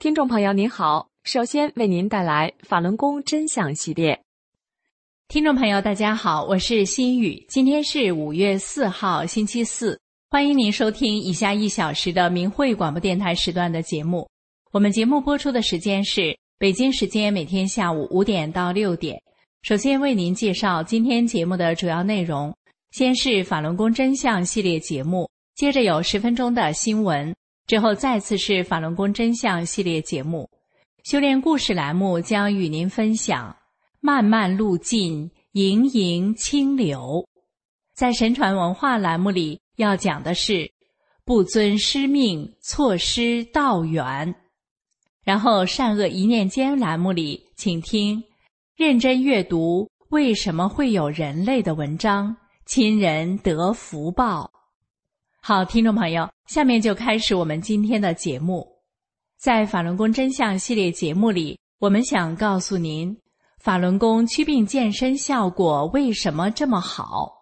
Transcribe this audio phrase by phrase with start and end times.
[0.00, 4.22] 听众朋友您好，首先为您带来法轮功真相系列。
[5.26, 10.00] 听众朋友大家好，我是心雨，今天是五月四号星期四，
[10.30, 14.28] 欢迎您收听以下一小时的明慧广播电台时段的节目。
[14.70, 19.20] 我们节目播出的时间是北京时间每天下午五点到六点。
[19.62, 22.56] 首先为您介绍今天节目的主要内容，
[22.92, 27.34] 先是法轮功真相系列节目，接着有十分钟的新闻。
[27.68, 30.48] 之后再次是法轮功真相系列节目，
[31.04, 33.54] 修炼故事栏目将与您分享
[34.00, 37.28] 漫漫路径，盈盈清流。
[37.94, 40.72] 在神传文化栏目里要讲的是
[41.26, 44.34] 不遵师命，错失道缘。
[45.22, 48.24] 然后善恶一念间栏目里，请听
[48.76, 54.50] 认真阅读为什么会有人类的文章，亲人得福报。
[55.40, 58.66] 好，听众朋友，下面就开始我们今天的节目。
[59.38, 63.16] 在法轮功真相系列节目里，我们想告诉您，
[63.58, 67.38] 法轮功祛病健身效果为什么这么好。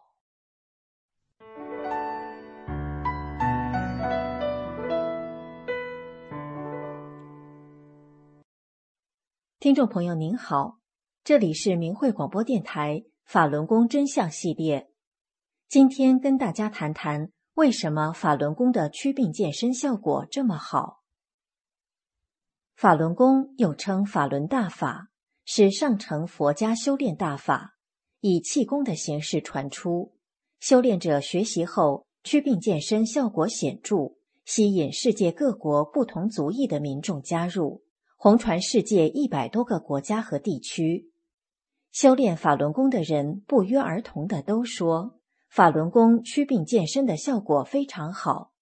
[9.58, 10.78] 听众朋友您好，
[11.24, 14.86] 这里是明慧广播电台法轮功真相系列，
[15.68, 17.30] 今天跟大家谈谈。
[17.56, 21.00] 为什么法轮功的祛病健身效果这么好？
[22.74, 25.08] 法轮功又称法轮大法，
[25.46, 27.78] 是上乘佛家修炼大法，
[28.20, 30.12] 以气功的形式传出。
[30.60, 37.82] 修炼者学习后，祛病健身效果显著，吸引世界各国不同族裔的民众加入，
[38.18, 41.10] 红传世界一百多个国家和地区。
[41.90, 45.15] 修炼法轮功的人不约而同的都说。
[45.56, 48.52] 法轮功祛病健身的效果非常好。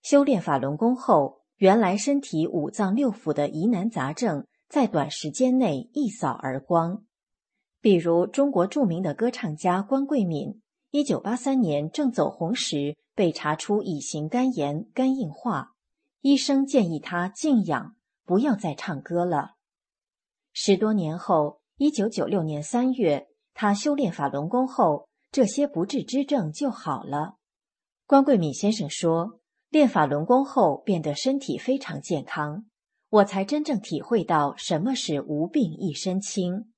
[0.00, 7.04] 修炼法轮功后，原来身体五脏六腑的疑难杂症在短时间内一扫而光。
[7.82, 15.72] 比如，中国著名的歌唱家关桂敏，一九八三年正走红时被查出乙型肝炎、肝硬化，
[16.22, 19.56] 医生建议他静养，不要再唱歌了。
[20.54, 25.06] 十多年后，一九九六年三月，他修炼法轮功后。
[25.34, 27.38] 这些不治之症就好了。
[28.06, 32.66] 关桂敏先生说：“练法轮功后变得身体非常健康，
[33.10, 36.72] 我才真正体会到什么是无病一身轻。”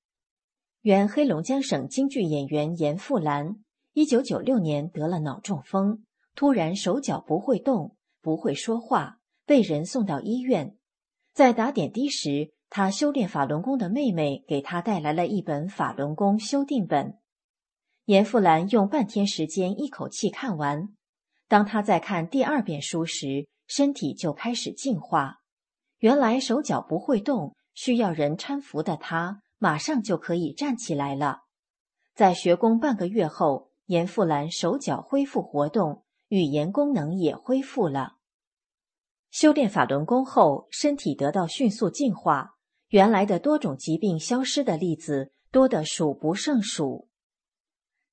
[0.81, 3.57] 原黑龙江省京剧演员严复兰，
[3.93, 6.03] 一九九六年得了脑中风，
[6.33, 10.75] 突然手脚不会动，不会说话，被人送到医院。
[11.31, 17.19] 在打点滴时，他修炼法轮功的妹妹给他带来了一本法轮功修订本。
[18.07, 20.87] 严复兰用半天时间一口气看完。
[21.49, 25.39] 当他在看第二遍书时，身体就开始进化。
[25.99, 31.41] 原来手脚不会动，需要人搀扶的他，马上就可以站起来了。
[32.15, 38.13] 在学功半个月后，严复兰手脚恢复活动，语言功能也恢复了。
[39.31, 42.51] 修炼法轮功后，身体得到迅速进化，
[42.87, 47.09] 原来的多种疾病消失的例子多得数不胜数。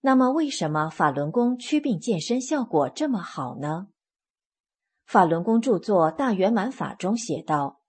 [0.07, 3.89] 那么，为什么法轮功祛病健身效果这么好呢？
[5.07, 7.81] 法轮功著作《大圆满法》中写道：“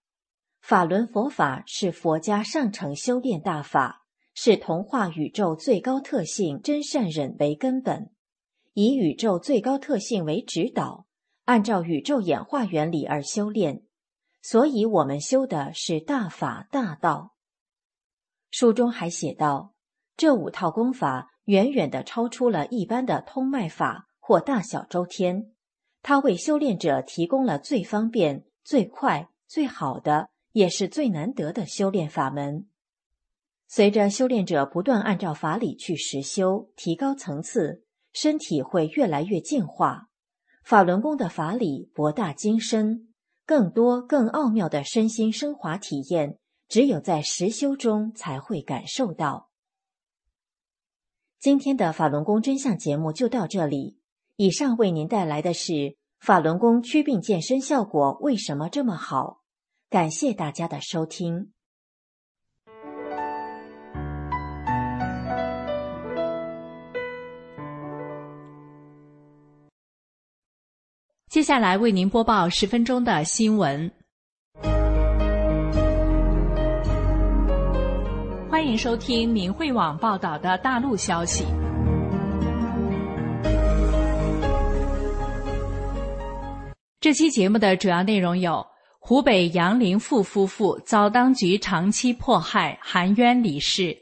[0.64, 8.14] 法轮佛法是佛家上乘修炼大法，是同化宇宙最高特性真善忍为根本，
[8.72, 11.08] 以宇宙最高特性为指导，
[11.44, 13.84] 按照宇宙演化原理而修炼。
[14.42, 17.36] 所以，我们修的是大法大道。”
[18.52, 19.74] 书中还写道
[20.16, 25.51] ：“这五套功法。”远远的超出了一般的通脉法或大小周天，
[26.01, 32.68] 它为修炼者提供了最方便、最快、最好的，也是最难得的修炼法门。
[33.68, 37.83] 随着修炼者不断按照法理去实修，提高层次，
[38.13, 40.07] 身体会越来越进化。
[40.63, 43.13] 法轮功的法理博大精深，
[43.45, 46.38] 更多更奥妙的身心升华体验，
[46.68, 49.50] 只有在实修中才会感受到。
[51.45, 54.00] 今天的法轮功真相节目就到这里。
[54.36, 59.44] 以上为您带来的是法轮功祛病健身效果为什么这么好？
[59.88, 61.51] 感谢大家的收听。
[71.30, 73.92] 接下来为您播报十分钟的新闻。
[78.56, 81.44] 欢迎收听明慧网报道的大陆消息。
[87.02, 88.66] 这期节目的主要内容有：
[88.98, 93.94] 湖北杨林富夫妇遭当局长期迫害，含冤离世；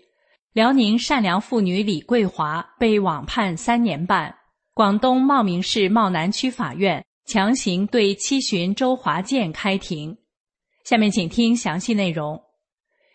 [0.53, 4.29] 辽宁善良妇女李桂华被网判三年半；
[4.75, 7.03] 广东茂名市茂南区法院。
[7.25, 10.15] 强行对七旬周华健开庭。
[10.85, 12.39] 下面请听详细内容。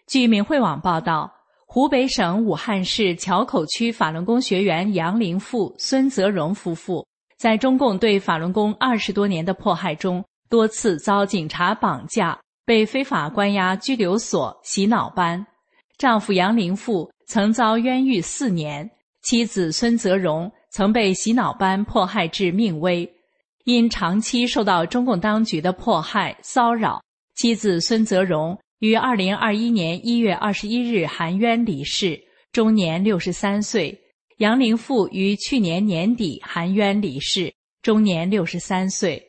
[0.08, 1.30] 据明慧网报道，
[1.66, 7.06] 湖北省武汉市硚口区法轮功学员杨林富、孙泽荣夫妇，
[7.36, 15.46] 在中共对法轮功二十多年的迫害中，多次遭警察绑架，被非法关押拘留所、洗脑班。
[15.98, 18.90] 丈夫杨林富曾遭冤狱四年，
[19.20, 23.06] 妻子孙泽荣曾被洗脑班迫害至命危。
[23.64, 26.98] 因长期受到中共当局的迫害骚扰，
[27.34, 32.20] 妻子孙泽荣于二零二一年一月二十一日含冤离世，
[32.52, 33.98] 终年六十三岁。
[34.36, 37.52] 杨林富于去年年底含冤离世，
[37.82, 39.20] 终年六十三岁。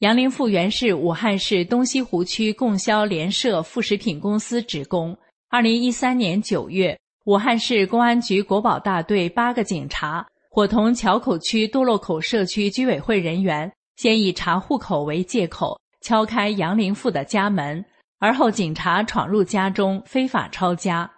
[0.00, 5.16] 杨林富原是武汉市东西湖区供销联社副食品公司职工。
[5.48, 10.26] 二零一三年九月，武汉市公安局国保大队八个警察。
[10.50, 17.84] 伙同硚口区多洛口社区居委会人员，先以查户口为借口敲开杨林富的家门，
[18.24, 21.10] 而后警察闯入家中非法抄家。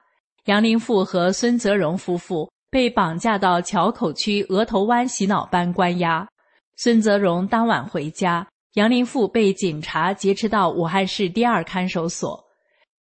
[0.47, 6.27] 杨林富和孙泽荣夫妇被绑架到硚口区额头湾洗脑班关押。
[6.75, 8.45] 孙泽荣当晚回家，
[8.75, 12.45] 杨林富被警察劫持到武汉市第二看守所。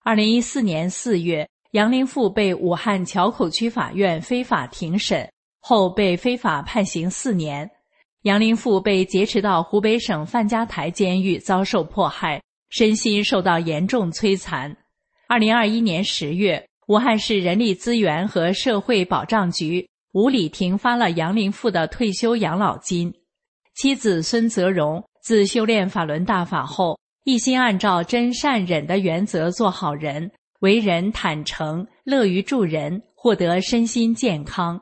[0.03, 5.25] 二零一四年四月，杨林富被武汉硚口区法院非法庭审。
[5.61, 7.71] 后被非法判刑四年，
[8.23, 12.41] 杨林富被劫持到湖北省范家台监狱遭受迫害，
[12.73, 14.75] 身心受到严重摧残。
[15.27, 23.13] 二零二一年十月，武汉市人力资源和社会保障局无理停发了杨林富的退休养老金。
[23.75, 30.31] 妻子孙泽荣自修炼法轮大法后，一心按照真善忍的原则做好人，
[30.61, 34.81] 为人坦诚，乐于助人，获得身心健康。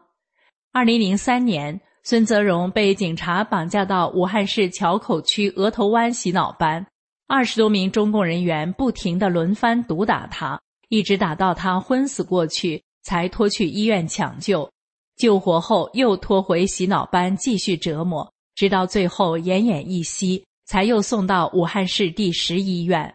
[0.72, 6.88] 二零零三年，孙泽荣被警察绑架到武汉市硚口区额头湾洗脑班，
[7.34, 14.70] 二十多名中共人员不停地轮番毒打他，一直打到他昏死过去，才拖去医院抢救。
[15.16, 23.10] 救活后又拖回洗脑班继续折磨，直到最后奄奄一息，才又送到武汉市第十医院。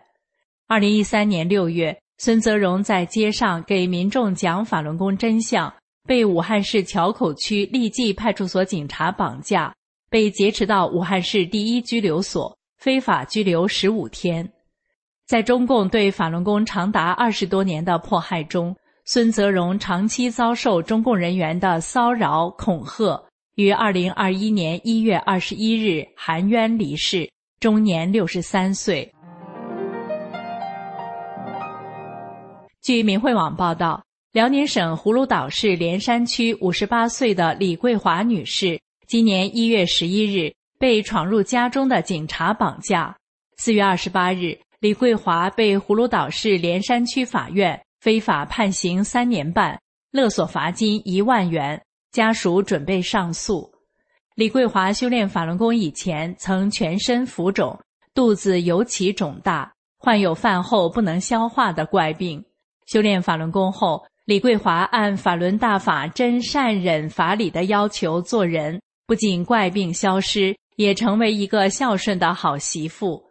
[0.66, 5.70] 二零一三年六月，孙泽荣在街上给民众讲法轮功真相。
[6.08, 9.74] 被武汉市硚口区利济派出所警察绑架，
[10.08, 12.56] 被劫持到武汉市第一拘留所，
[12.86, 14.48] 非法拘留十五天。
[15.26, 18.72] 在中共对法轮功长达二十多年的迫害中，
[19.04, 23.20] 孙泽荣长期遭受中共人员的骚扰恐吓，
[23.56, 27.28] 于二零二一年一月二十一日含冤离世，
[27.58, 29.12] 终年六十三岁。
[32.80, 34.00] 据明慧网报道。
[34.30, 43.16] 辽宁省葫芦岛市连山区五十八岁的李桂华女士，今年一月十一日被闯入家中的警察绑架。
[43.56, 49.80] 四月二十八日，李桂华被葫芦岛市连山区法院非法判刑三年半，
[50.10, 53.70] 勒索罚金一万元，家属准备上诉。
[54.34, 57.78] 李桂华修炼法轮功以前，曾全身浮肿，
[58.14, 62.44] 肚子尤其肿大，患有饭后不能消化的怪病。
[62.86, 64.06] 修炼法轮功后。
[64.26, 73.22] 李桂华按法轮大法真善忍法理的要求做人，不仅怪病消失，也成为一个孝顺的好媳妇。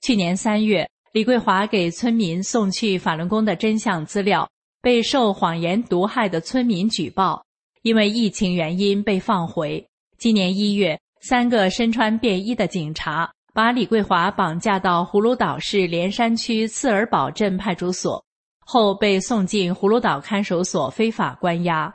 [0.00, 4.48] 去年三月，李桂华给村民送去法轮功的真相资料，
[4.80, 7.44] 被受谎言毒害的村民举报，
[7.82, 9.84] 因为疫情原因被放回。
[10.18, 18.24] 今年一月，三个身穿便衣的警察把李桂华绑架到葫芦岛市连山区次尔堡镇派出所。
[18.72, 21.92] 后被送进葫芦岛看守所非法关押。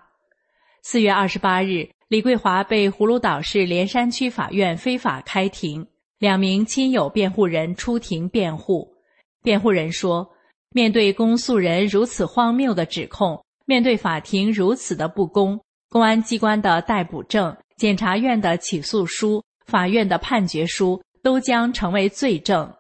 [0.83, 5.87] 四月二十八日，李桂华被葫芦岛市连山区法院非法开庭，
[6.19, 8.93] 两名亲友辩护人出庭辩护。
[9.41, 10.29] 辩护人说
[10.69, 15.59] ：“面对公诉人如此荒谬的指控，面对法庭如此的不公，
[15.89, 22.71] 公安机关的逮捕证、检察院的起诉书、法院的判决书都将成为罪证。”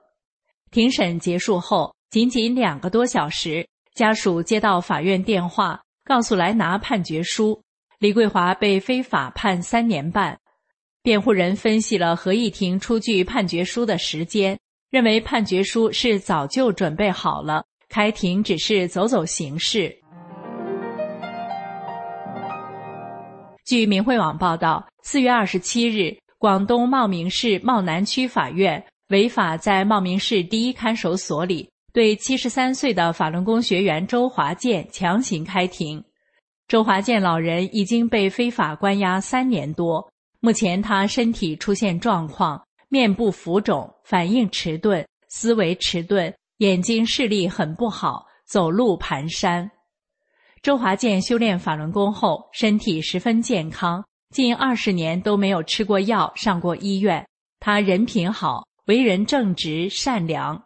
[0.69, 3.67] 庭审结束后，仅仅两个多小时。
[3.95, 7.63] 家属接到法院电话，告诉来拿判决书。
[8.05, 10.37] 李桂华被非法判三年半。
[11.01, 14.59] 辩护人分析了合议庭出具判决书的时间，
[14.91, 19.91] 认为判决书是早就准备好了，开庭只是走走形式。
[23.65, 31.67] 据明慧网报道，四月二十七日，广东茂名市茂南区法院违法在茂名市第一看守所里。
[31.91, 36.03] 对七十三岁的法轮功学员周华健强行开庭。
[36.67, 49.69] 周华健老人已经被非法关押三年多，目前他身体出现状况，面部浮肿，反应迟钝，思维迟钝，眼睛视力很不好，走路蹒跚。
[50.63, 57.23] 周华健修炼法轮功后，身体十分健康，近二十年都没有吃过药，上过医院。
[57.59, 60.63] 他人品好，为人正直善良。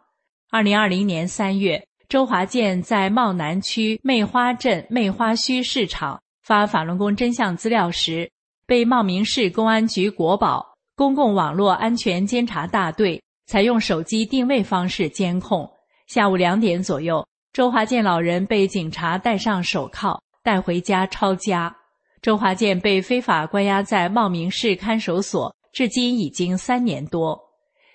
[0.50, 8.28] 二零二零年三月，周华健在茂南区媚花镇媚花墟市场发法轮功真相资料时，
[8.66, 15.70] 被茂名市公安局国保公共网络安全监察大队采用手机定位方式监控。
[16.08, 21.72] 下午两点左右，周华健老人被警察戴上手铐带回家抄家。
[22.20, 27.40] 周华健被非法关押在茂名市看守所，至今已经三年多。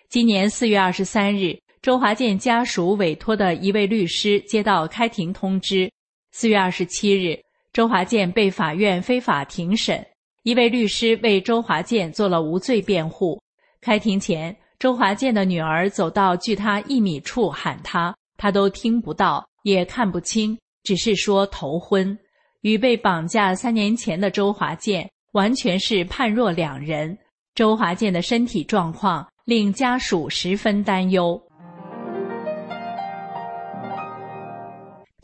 [0.08, 1.65] 今年四月二十三日。
[1.86, 5.88] 周华健家属委托的一位律师接到开庭通知。
[6.32, 7.40] 四月二十七日，
[7.74, 10.04] 周华健被法院非法庭审。
[10.42, 13.40] 一位律师为周华健做了无罪辩护。
[13.82, 22.18] 开庭前，周华健的女儿走到距他一米处喊他，他都听不到，也看不清，只是说头昏。
[22.62, 27.16] 与被绑架三年前的周华健完全是判若两人。
[27.54, 31.40] 周华健的身体状况令家属十分担忧。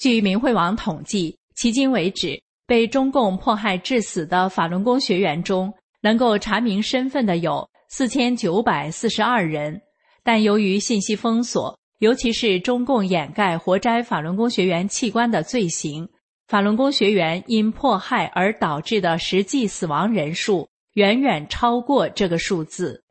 [0.02, 9.80] 据明慧网统计，迄今为止，被中共迫害致死的法轮功学员中，能够查明身份的有四千九百四十二人。
[10.24, 16.10] 但由于信息封锁，尤其是中共掩盖活摘法轮功学员器官的罪行，
[16.48, 23.04] 法轮功学员因迫害而导致的实际死亡人数远远超过这个数字。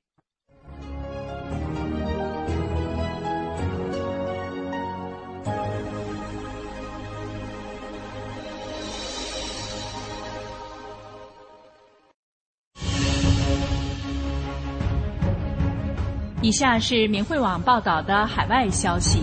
[16.42, 19.20] 以下是明慧网报道的海外消息。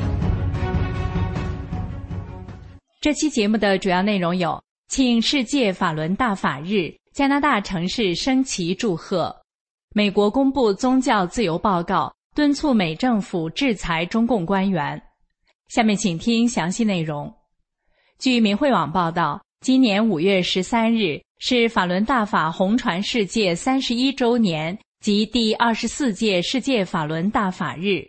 [3.02, 9.36] 这期节目的主要内容有：庆世界法轮大法日，加拿大城市升旗祝贺；
[9.96, 15.02] 美国公布宗教自由报告，敦促美政府制裁中共官员。
[15.70, 17.34] 下面请听详细内容。
[18.20, 24.78] 据明慧网报道，今年五月十三日是法轮大法红传世界三十一周年。
[25.00, 28.04] 及第二十四届世界法轮大法日，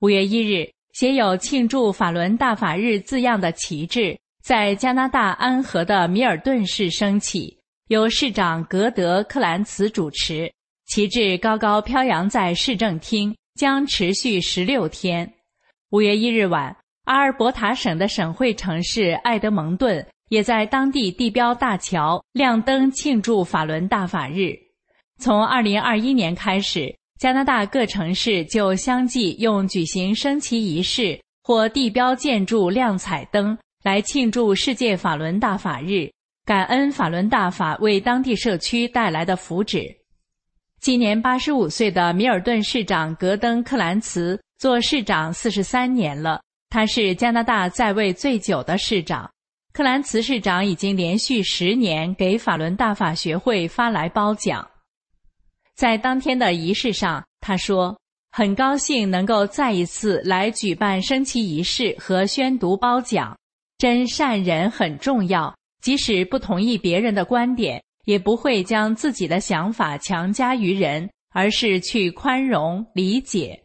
[0.00, 10.52] 五月一日，写有庆祝法轮大法日字样的旗帜在加拿大安河的米尔顿市升起，由市长格德·克兰茨主持。
[10.86, 15.32] 旗帜高高飘扬在市政厅，将持续十六天。
[15.90, 16.76] 五月一日晚，
[17.06, 24.65] 阿尔伯塔省的省会城市埃德蒙顿也在当地地标大桥亮灯庆祝法轮大法日。
[25.18, 36.10] 从二零二一年开始，加拿大各城市就相继用举行升旗仪式或地标建筑亮彩灯来庆祝世界法轮大法日，
[36.44, 39.94] 感恩法轮大法为当地社区带来的福祉。
[40.80, 49.28] 今年八十五岁的米尔顿市长格登·克兰茨做市长四十三年了，他是加拿大在位最久的市长。
[49.72, 54.66] 克兰茨市长已经连续十年给法轮大法学会发来褒奖。
[55.76, 58.00] 在当天的仪式上，他说
[58.32, 63.36] ：“很高兴能够再一次来举办升旗仪式和宣读褒奖。
[63.76, 73.62] 真善人很重要，即使不同意别人的观点，也不会将自己的想法强加于人，而是去宽容理解。”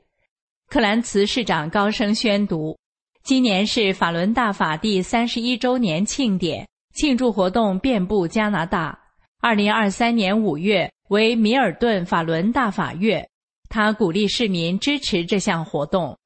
[0.68, 2.78] 克兰茨市长高声宣读
[3.24, 9.00] ：“今年是法轮大法第三十一周年庆典，庆祝活动遍布加拿大。
[9.42, 13.28] 二零二三年五月为米尔顿法伦大法月，
[13.68, 16.18] 他鼓励市民支持这项活动。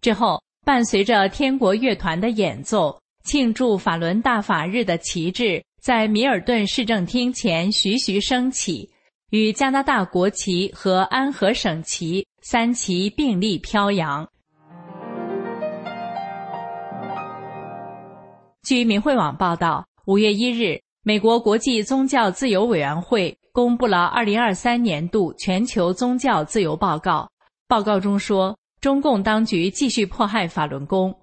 [0.00, 8.88] 之后，伴随着天国乐团的演奏，庆祝法伦大法日的旗帜在米尔顿市政厅前徐徐升起，
[9.28, 14.26] 与加拿大国旗和安河省旗三旗并立飘扬。
[18.62, 27.30] 据明慧网报道，五月一日，美国国际宗教自由委员会公布了二零二三年度全球宗教自由报告。
[27.68, 31.14] 报告中说，中共当局继续迫害法轮功。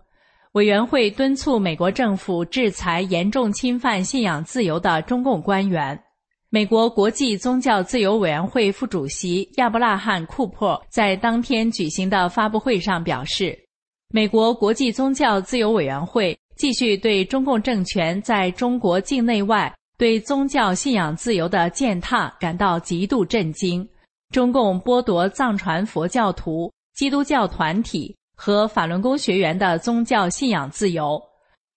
[0.54, 6.02] 委员会敦促美国政府制裁严重侵犯信仰自由的中共官员。
[6.50, 13.60] 美国国际宗教自由委员会副主席亚伯拉罕·库珀在当天举行的发布会上表示，
[14.14, 16.38] 美国国际宗教自由委员会。
[16.58, 23.88] 继续对中共政权在中国境内外对宗教信仰自由的践踏感到极度震惊。
[24.34, 31.22] 中共剥夺藏传佛教徒、基督教团体和法轮功学员的宗教信仰自由。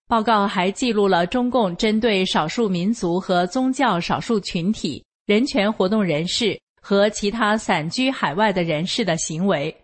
[0.08, 9.76] 报告还记录了中共针对少数民族和宗教少数群体、人权活动人士和其他散居海外的人士的行为。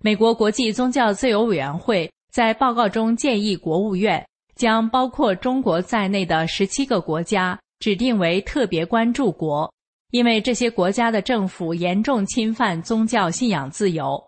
[0.00, 2.10] 美国国际宗教自由委员会。
[2.36, 4.22] 在报告中建议国务院
[4.54, 9.72] 将包括中国在内的十七个国家指定为特别关注国，
[10.10, 14.22] 因为这些国家的政府严重侵犯宗教信仰自由。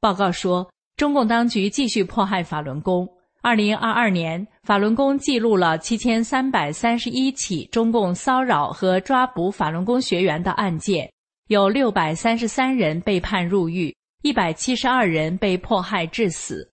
[0.00, 3.06] 报告说，中共当局继续迫害法轮功。
[3.42, 11.08] 二零二二年，法轮功记录了七千三百三十一起中共骚扰和抓捕法轮功学员的案件，
[11.46, 16.68] 有六百三十三人被判入狱，一百七十二人被迫害致死。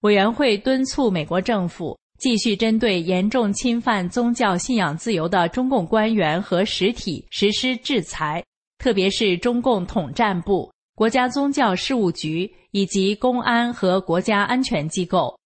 [0.00, 8.40] 委员会敦促美国政府继续针对严重侵犯宗教信仰自由的中共官员和实体实施制裁，
[8.78, 15.36] 特别是中共统战部、国家宗教事务局以及公安和国家安全机构。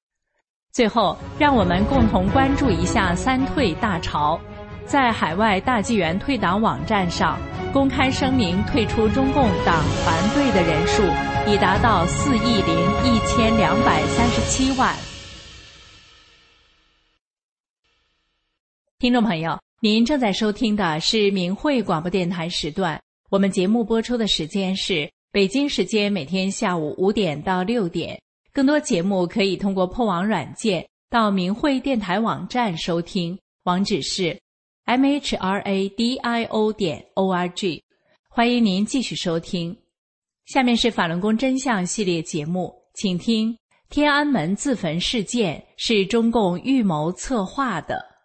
[0.70, 4.38] 最后，让我们共同关注一下“三退”大潮。
[4.84, 7.38] 在海外大纪元退党网站上
[7.72, 11.02] 公开声明退出中共党团队的人数
[11.50, 14.94] 已达到四亿零一千两百三十七万。
[18.98, 28.18] 听众朋友，您正在收听的是明慧广播电台时段，我们节目播出的时间是北京时间每天下午五点到六点。
[28.54, 34.40] 更多节目可以通过破网软件到明慧电台网站收听，网址是。
[34.86, 37.84] m h r a d i o 点 o r g，
[38.30, 39.76] 欢迎您继续收听。
[40.46, 43.54] 下面是法轮功真相系列节目，请听：
[43.90, 48.15] 天安门自焚事件是中共预谋策划的。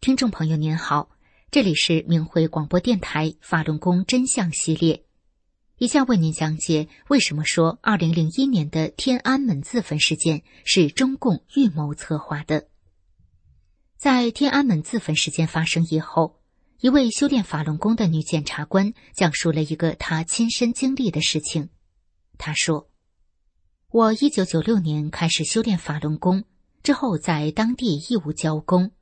[0.00, 1.10] 听众朋友您好，
[1.50, 5.04] 这里是明慧广播电台法轮功真相系列。
[5.78, 12.68] 以下为您讲解为什么说二零零一年的天安门自焚事件是中共预谋策划的。
[13.96, 16.40] 在天安门自焚事件发生以后，
[16.78, 21.70] 一位修炼法轮功的女检察官讲述了一个她亲身经历的事情。
[22.38, 22.88] 她说
[23.90, 26.44] ：“我一九九六年开始修炼法轮功，
[26.84, 28.92] 之后在当地义务教功，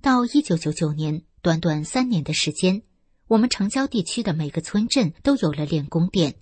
[0.00, 2.82] 到一九九九年，短短三年的时间。”
[3.28, 6.36] 我们城郊地区的每个村镇都有了练功殿，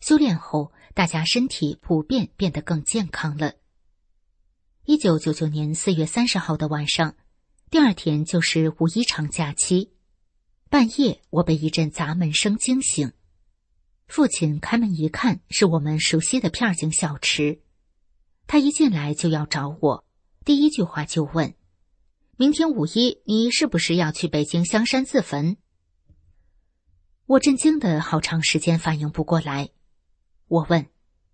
[0.00, 3.54] 修炼后，大家身体普遍变得更健康了。
[4.84, 7.16] 一九九九年四月三十号的晚上，
[7.70, 9.92] 第二天就是五一长假期，
[10.68, 13.12] 半夜我被一阵砸门声惊醒，
[14.06, 17.62] 父亲开门一看，是我们熟悉的片儿警小池，
[18.46, 20.04] 他一进来就要找我，
[20.44, 21.54] 第一句话就问
[22.40, 25.58] ：“明天五一，你是不是要去北京香山自焚？”
[27.28, 29.68] 我震惊的好长时间反应不过来，
[30.46, 30.86] 我问：“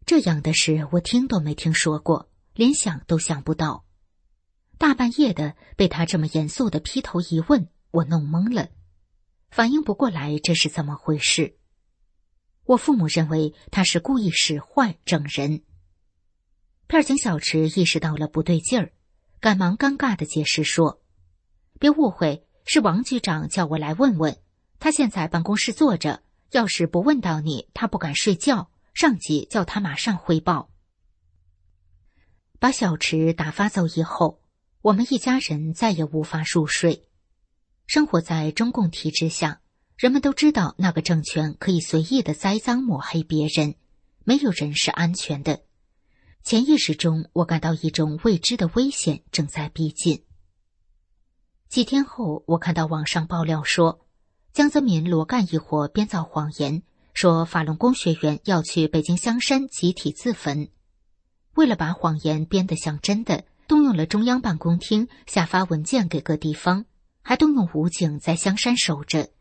[0.05, 3.84] 这样的事我听都没听说过，连想都想不到。
[4.77, 8.69] 大半夜的被他这么严肃的劈头一问，我弄懵了，
[9.49, 11.58] 反应不过来这是怎么回事。
[12.65, 15.63] 我父母认为他是故意使坏整人。
[16.88, 18.91] 片警小池意识到了不对劲儿，
[19.39, 21.02] 赶忙尴尬的解释说
[21.80, 24.39] ：“别误会。”是王局长叫我来问问，
[24.80, 28.71] 他现在办公室坐着，要是不问到你，他不敢睡觉。
[28.95, 30.71] 上级叫他马上汇报。
[32.58, 34.39] 把小池打发走以后，
[34.82, 37.06] 我们一家人再也无法入睡。
[37.86, 39.62] 生活在中共体制下，
[39.95, 43.76] 人们都知道那个政权可以随意的栽赃抹黑别人，
[44.24, 45.64] 没有人是安全的。
[46.45, 50.23] 潜意识中，我感到一种未知的危险正在逼近。
[51.69, 54.05] 几天后，我看到网上爆料说，
[54.53, 56.84] 江泽民、罗干一伙编造谎言，
[57.15, 60.69] 说法轮功学员要去北京香山集体自焚。
[61.55, 66.86] 为了把谎言编得像真的，动用了中央办公厅下发文件给各地方，
[67.23, 69.31] 还动用武警在香山守着。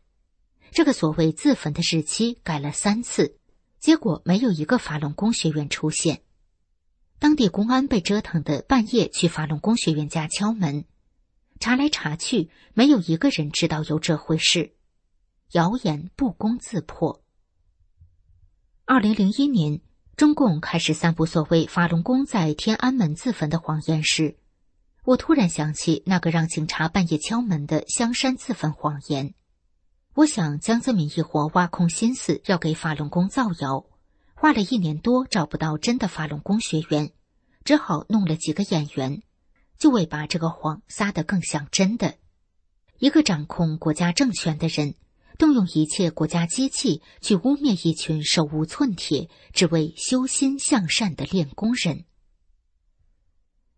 [0.71, 3.37] 这个所谓自焚的日期改了三次，
[3.79, 6.23] 结果没有一个法轮功学员出现。
[7.25, 10.85] 当地公安被折腾的半夜去法轮功学员家敲门，
[11.59, 14.75] 查来查去，没有一个人知道有这回事。
[15.53, 17.23] 谣言不攻自破。
[18.85, 19.81] 二零零一年。
[20.15, 24.37] 中共开始散布所谓法轮功在天安门自焚的谎言时，
[25.03, 29.33] 我突然想起那个让警察半夜敲门的香山自焚谎言。
[30.13, 33.87] 我想江泽民一伙挖空心思要给法轮功造谣，
[34.45, 37.11] 花了一年多找不到真的法轮功学员，
[37.63, 39.23] 只好弄了几个演员，
[39.79, 42.19] 就为把这个谎撒得更像真的。
[42.99, 44.93] 一个掌控国家政权的人。
[45.39, 52.05] 动用一切国家机器去污蔑一群手无寸铁、只为修心向善的练功人。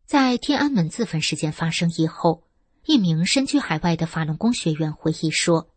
[0.05, 2.43] 在天安门自焚事件发生以后，
[2.83, 5.69] 一名身居海外的法轮功学员回忆说：“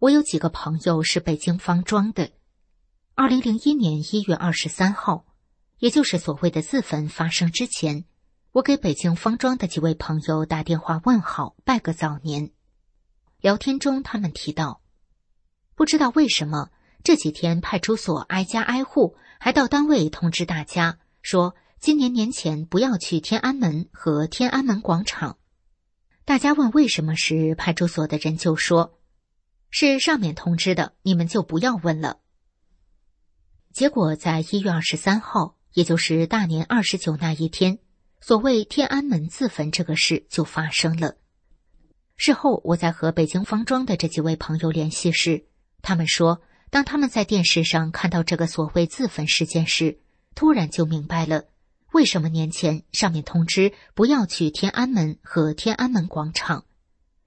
[0.00, 2.30] 我有几个朋友是北京方庄的。
[3.18, 5.24] 二零零一年一月二十三号，
[5.78, 8.04] 也就是所谓的自焚发生之前，
[8.52, 12.50] 我给北京方庄的几位朋友打电话问好，拜个早年。
[13.40, 14.82] 聊天中，他们提到。”
[15.74, 16.68] 不知道为什么
[17.02, 25.38] 这几天派出所挨家挨户，还到单位通知大家说，今年年前不要去天安门和天安门广场。
[26.26, 28.98] 大家问为什么时，派出所的人就说
[29.72, 32.18] ：“是上面通知的，你们就不要问了。”
[33.76, 37.78] 结果在一月二十三号，也就是大年二十九那一天，
[38.22, 41.16] 所谓天安门自焚这个事就发生了。
[42.16, 45.44] 事后我在和北京方庄的这几位朋友联系时，
[45.82, 49.98] 他们说，当他们在电视上看到这个所谓自焚事件时，
[50.34, 51.44] 突然就明白了
[51.92, 56.64] 为什么年前上面通知不要去天安门和天安门广场，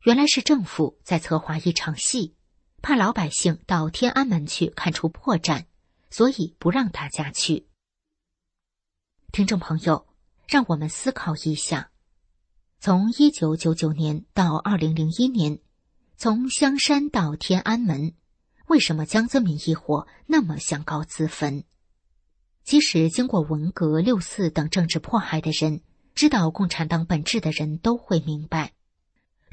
[0.02, 2.34] 原来是政府在策划一场戏，
[2.82, 5.66] 怕老百姓到天安门去看出破绽，
[6.10, 7.68] 所以不让大家去。
[9.32, 10.08] 听众朋友，
[10.48, 11.92] 让我们思考一下：
[12.80, 15.60] 从一九九九年到二零零一年，
[16.18, 18.14] 从香山到天安门。
[18.68, 21.64] 为什么江泽民一伙那么想搞自焚？
[22.64, 25.82] 即使经过文革、六四等政治迫害的人，
[26.14, 28.74] 知道共产党本质的人都会明白，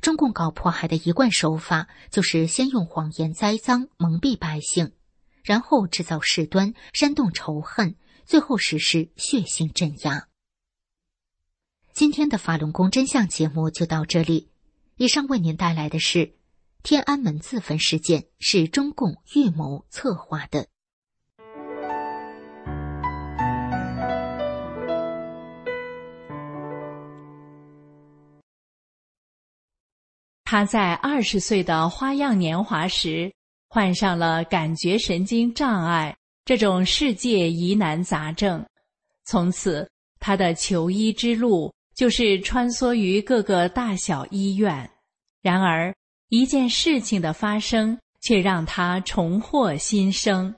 [0.03, 4.93] 中共搞迫害的一贯手法就是先用谎言栽赃蒙蔽百姓，
[5.47, 10.27] 然后制造事端煽动仇恨，最后实施血腥镇压。
[11.93, 14.51] 今天的法轮功真相节目就到这里，
[14.97, 16.35] 以上为您带来的是。
[16.83, 20.69] 天安门自焚事件是中共预谋策划的。
[30.45, 33.35] 他在二十岁的花样年华时
[33.77, 38.65] 患上了感觉神经障碍这种世界疑难杂症，
[39.27, 39.87] 从此
[40.19, 44.91] 他的求医之路就是穿梭于各个大小医院。
[45.43, 45.95] 然而。
[46.31, 50.53] 一件事情的发生，却让他重获新生，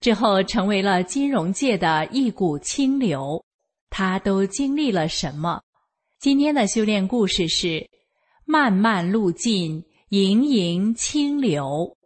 [0.00, 3.44] 之后成为了金融界的一股清流。
[3.88, 5.60] 他都经历了什么？
[6.18, 7.88] 今天的修炼故事是：
[8.46, 11.96] 漫漫路径，盈盈清流。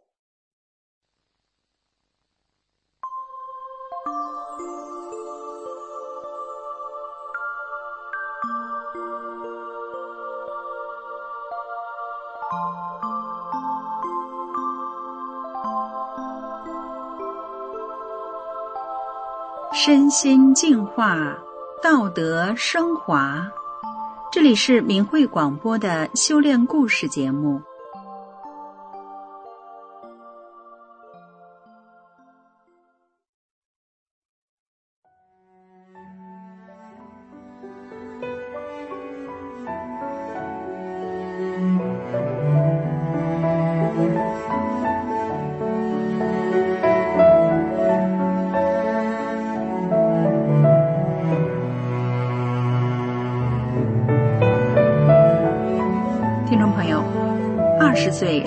[19.79, 21.37] 身心净化，
[21.83, 23.47] 道德升华。
[24.33, 27.61] 这里是明慧广播的修炼故事节目。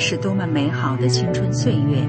[0.10, 2.02] 是多么美好的青春岁月，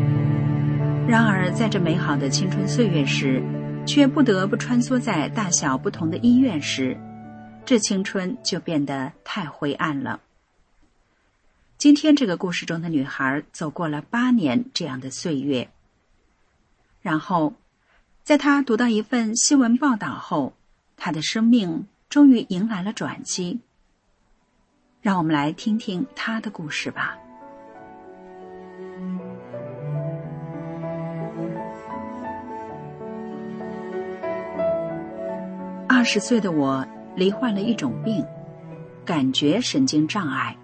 [1.06, 3.42] 然而在这美好的青春岁月时，
[3.86, 6.96] 却不得不穿梭在大小不同的医院时，
[7.66, 10.18] 这青春就变得太灰暗了。
[11.76, 15.68] 今天这个故事中的女孩走过了八年这样的岁月，
[17.02, 17.52] 然后，
[18.22, 20.54] 在她读到一份新闻报道后，
[20.96, 23.60] 她的生命终于迎来了转机。
[25.02, 27.18] 让我们来听听她的故事吧。
[36.00, 38.24] 二十岁的我罹患了一种病——
[39.04, 40.56] 感觉神经障碍，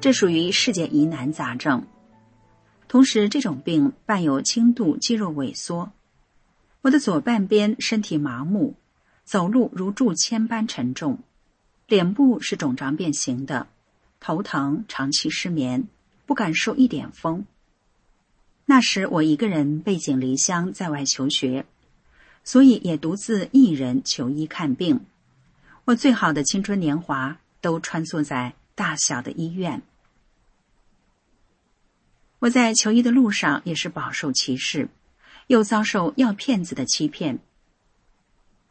[0.00, 1.86] 这属于世界疑难杂症。
[2.88, 5.92] 同时，这种病伴有轻度肌肉萎缩，
[6.80, 8.74] 我的左半边身体麻木，
[9.22, 11.20] 走路如铸铅般沉重，
[11.86, 13.68] 脸部是肿胀变形的，
[14.18, 15.86] 头疼，长期失眠，
[16.26, 17.46] 不敢受一点风。
[18.66, 21.66] 那时我一个人背井离乡在外求学。
[22.44, 25.00] 所以也独自一人求医看病，
[25.84, 29.82] 我最好的青春年华都穿梭在大小的医院。
[32.40, 34.88] 我在求医的路上也是饱受歧视，
[35.46, 37.38] 又遭受药骗子的欺骗。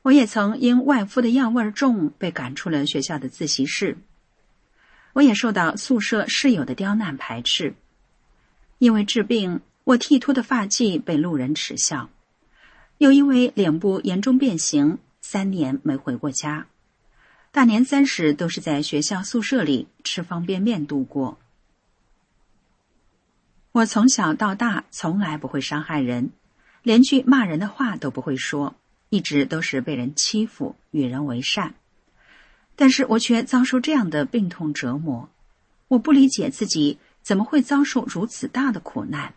[0.02, 3.98] 我也曾因外敷的药味重被赶出了学校的自习室。
[5.14, 7.76] 我也受到宿舍室友的刁难排斥，
[8.78, 12.10] 因为治病，我剃秃的发髻被路人耻笑。
[13.00, 16.68] 又因为脸部严重变形，三年没回过家，
[17.50, 21.40] 大年三十都是在学校宿舍里吃方便面度过。
[23.72, 26.32] 我从小到大从来不会伤害人，
[26.84, 28.76] 连句骂人的话都不会说，
[29.10, 31.76] 一直都是被人欺负，与人为善。
[32.76, 35.30] 但是我却遭受这样的病痛折磨，
[35.88, 39.36] 我不理解自己怎么会遭受如此大的苦难。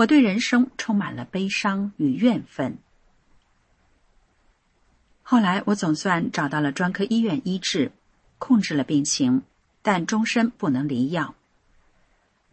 [0.00, 2.78] 我对人生充满了悲伤与怨愤。
[5.22, 7.92] 后来，我总算找到了专科医院医治，
[8.38, 9.42] 控制了病情，
[9.82, 11.34] 但终身不能离药。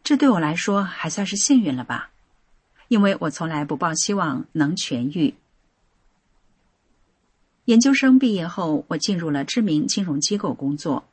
[0.04, 2.12] 这对我来说还算是幸运了吧，
[2.90, 5.34] 因为我从来不抱希望能痊愈。
[7.64, 11.08] 研究生毕业后，我进入了知名金融机构工作，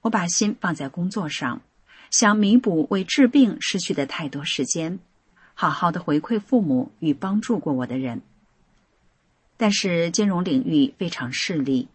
[0.00, 1.62] 我把心放在工作上，
[2.10, 4.98] 想弥补为治病失去的太多时间。
[5.60, 8.22] 好好的回馈父母与帮助过我的人，
[9.58, 11.86] 但是金融领域非常势利，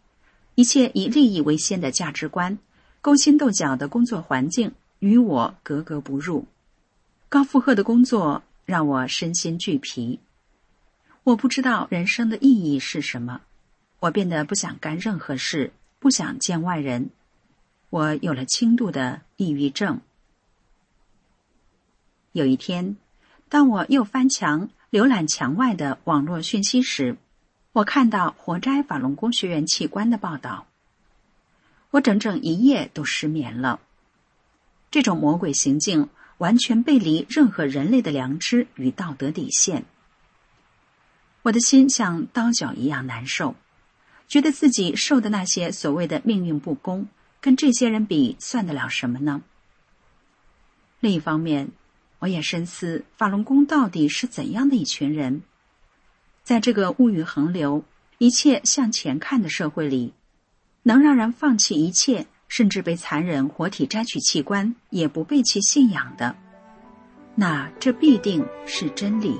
[0.53, 2.59] 一切以利益为先的价值观，
[3.01, 6.45] 勾心斗角的工作环境与我格格不入，
[7.27, 10.19] 高负荷的工作让我身心俱疲，
[11.23, 13.41] 我不知道人生的意义是什么，
[13.99, 17.09] 我变得不想干任何事，不想见外人，
[17.89, 19.99] 我有了轻度的抑郁症。
[22.31, 22.95] 有一天。
[23.55, 27.15] 当我又翻墙浏览墙外的网络讯息时，
[27.71, 30.67] 我看到活摘法轮功学员器官的报道。
[31.91, 33.79] 我整整一夜都失眠了。
[34.91, 39.85] 这种魔鬼行径完全背离任何人类的良知与道德底线。
[41.43, 43.55] 我的心像刀绞一样难受，
[44.27, 47.07] 觉得自己受的那些所谓的命运不公，
[47.39, 49.41] 跟这些人比，算得了什么呢？
[50.99, 51.69] 另一方面。
[52.25, 55.43] 我也深思，法轮功到底是怎样的一群人？
[56.41, 57.85] 在这个物欲横流、
[58.17, 60.11] 一切向前看的社会里，
[60.81, 66.35] 能让人放弃一切，甚至被残忍活体摘取器官也不背弃信仰的，
[67.35, 69.37] 那这必定是真理。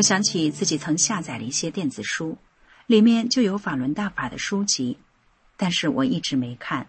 [0.00, 2.38] 我想起自己曾下载了一些电子书，
[2.86, 4.96] 里面就有法轮大法的书籍，
[5.58, 6.86] 但是我一直没看。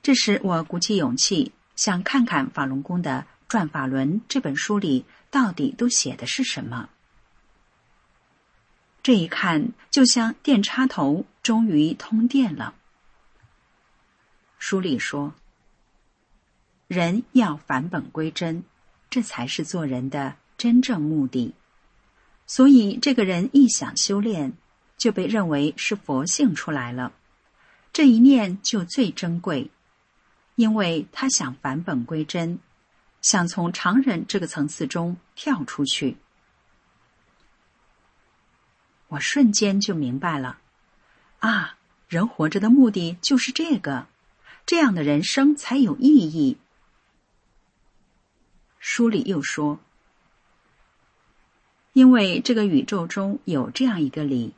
[0.00, 6.88] 这时，我鼓起勇气想看看法轮功的《转法轮》这本书里到底都写的是什么。
[9.02, 12.76] 这一看，就像电插头终于通电了。
[14.60, 15.34] 书里说
[16.86, 18.62] ：“人要返本归真，
[19.10, 21.52] 这才是做人的真正目的。”
[22.46, 24.52] 所以，这个人一想修炼，
[24.98, 27.12] 就被认为是佛性出来了。
[27.92, 29.70] 这一念就最珍贵，
[30.56, 32.58] 因为他想返本归真，
[33.20, 36.16] 想从常人这个层次中跳出去。
[39.08, 40.58] 我瞬间就明白了，
[41.40, 41.76] 啊，
[42.08, 44.06] 人活着的目的就是这个，
[44.64, 46.56] 这样的人生才有意义。
[48.78, 49.80] 书里又说，
[51.92, 54.54] 因为这个宇宙中有这样一个理，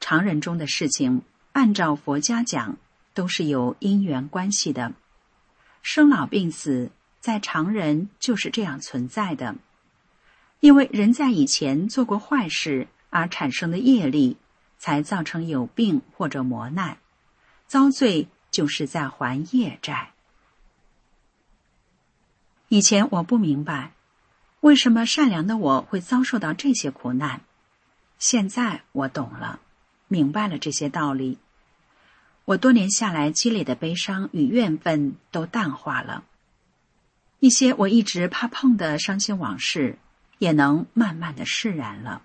[0.00, 1.22] 常人中的事情，
[1.52, 2.76] 按照佛家讲，
[3.14, 4.92] 都是有因缘关系的，
[5.82, 9.56] 生老病死在常人就是这样存在的。
[10.60, 14.36] 因为人在以前做过坏事而产生的业力，
[14.78, 16.98] 才造成有病或者磨难，
[17.66, 20.12] 遭罪就是在还业债。
[22.68, 23.92] 以前我不明白，
[24.62, 27.42] 为什么善良的我会遭受到这些苦难，
[28.18, 29.60] 现在我懂了，
[30.08, 31.38] 明白了这些道理。
[32.46, 36.24] 我多年下来积累的悲伤与怨愤都淡化了，
[37.38, 39.98] 一些我一直怕碰的伤心往事。
[40.38, 42.20] 也能慢慢的释然了。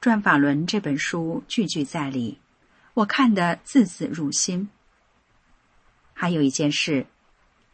[0.00, 2.38] 转法轮》这本书句句在理，
[2.94, 4.68] 我看得字字入心。
[6.12, 7.06] 还有一件事，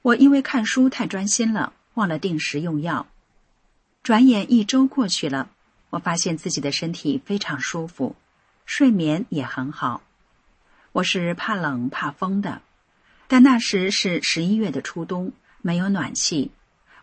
[0.03, 3.07] 我因为看书太专心了，忘了定时用药。
[4.03, 5.49] 转眼一周过去了，
[5.91, 8.17] 我发现自己的身体非常舒服，
[8.67, 10.03] 睡眠也很好。
[10.91, 12.63] 我是怕冷怕风的，
[13.29, 16.51] 但那时是十一月的初冬，没有暖气。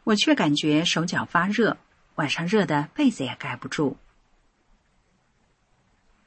[0.04, 1.78] 我却感觉手脚发热，
[2.16, 3.96] 晚上热的被子也盖不住。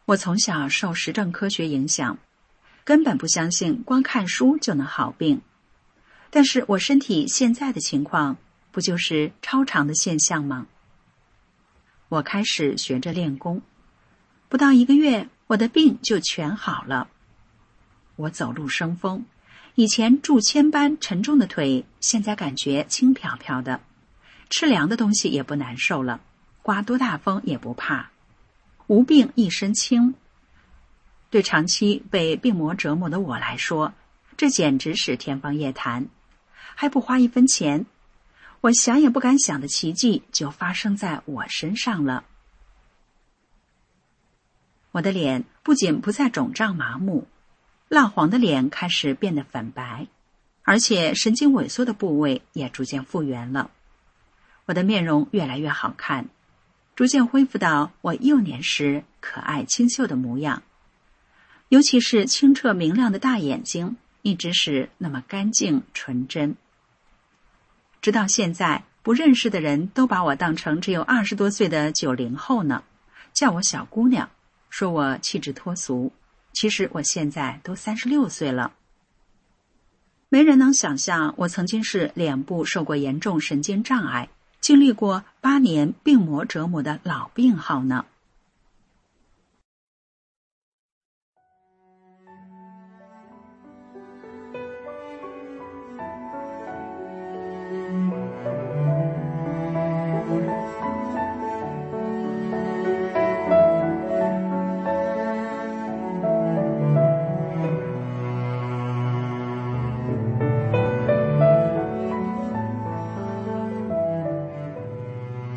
[0.07, 2.17] 我从小受实证科学影响，
[2.83, 5.43] 根本不相信光看书就能好病。
[6.35, 8.39] 但是我身体现在的情况，
[8.71, 10.67] 不就是超常的现象吗？
[12.09, 13.61] 我开始学着练功，
[14.49, 17.09] 不到一个月，我的病就全好了。
[18.17, 19.27] 我走路生风。
[19.75, 23.81] 以前铸铅般沉重的腿，现在感觉轻飘飘的，
[24.49, 26.23] 吃凉的东西也不难受了，
[26.63, 28.11] 刮多大风也不怕，
[28.87, 30.15] 无病一身轻。
[31.29, 33.93] 对长期被病魔折磨的我来说，
[34.39, 36.07] 这简直是天方夜谭，
[36.75, 37.87] 还不花一分钱，
[38.61, 42.25] 我想也不敢想的奇迹就发生在我身上了。
[44.93, 47.27] 我的脸不仅不再肿胀麻木。
[47.89, 50.07] 蜡黄的脸开始变得粉白，
[50.63, 53.71] 而且神经萎缩的部位也逐渐复原了。
[54.65, 56.31] 我的面容越来越好看，
[56.97, 60.63] 逐渐恢复到我幼年时可爱清秀的模样。
[61.69, 66.57] 尤其是清澈明亮的大眼睛，一直是那么干净纯真。
[68.03, 72.83] 直到现在，不认识的人都把我当成只有二十多岁的九零后呢，
[73.33, 74.29] 叫我小姑娘，
[74.69, 76.13] 说我气质脱俗。
[76.53, 78.73] 其实我现在都三十六岁了，
[80.29, 84.29] 没人能想象我曾经是脸部受过严重神经障碍、
[84.61, 88.05] 经历过八年病魔折磨的老病号呢。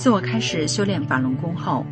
[0.05, 1.83] 自我开始修炼法轮功后，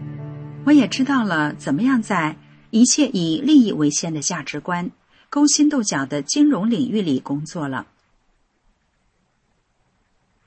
[0.68, 2.38] 我也知道了怎么样在
[2.70, 4.92] 一切以利益为先的价值观、
[5.32, 7.88] 勾心斗角的金融领域里工作了。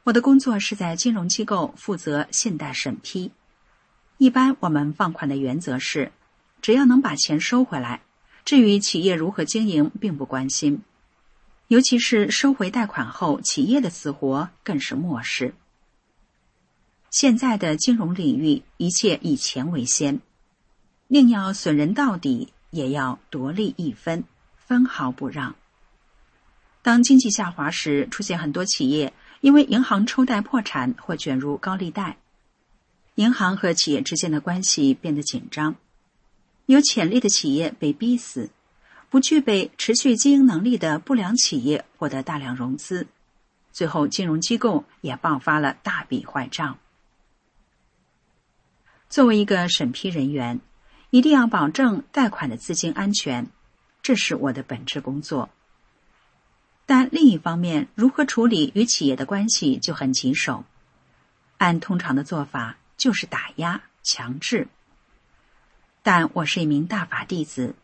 [0.05, 3.33] 我的工作是在金融机构负责信贷审批。
[4.19, 6.13] 一般我们放款的原则是，
[6.63, 8.03] 只要能把钱收回来，
[8.45, 10.83] 至于企业如何经营，并不关心。
[11.67, 15.53] 尤其是收回贷款后，企业的死活更是漠视。
[17.11, 20.21] 现在的金融领域，一切以钱为先，
[21.09, 24.25] 宁要损人到底，也要夺利一分，
[24.57, 25.55] 分毫不让。
[26.83, 32.18] 当经济下滑时，出现很多企业因为银行抽贷破产或卷入高利贷，
[33.14, 35.76] 银行和企业之间的关系变得紧张，
[36.66, 38.51] 有潜力的企业被逼死，
[39.09, 43.07] 不具备持续经营能力的不良企业获得大量融资，
[43.72, 46.78] 最后金融机构也爆发了大笔坏账。
[49.09, 50.61] 作为一个审批人员，
[51.11, 53.47] 一定要保证贷款的资金安全，
[54.03, 55.49] 这是我的本职工作。
[56.85, 60.65] 但另一方面，如何处理与企业的关系就很棘手。
[61.59, 64.69] 按通常的做法，就是打压、强制。
[66.03, 67.75] 但我是一名大法弟子，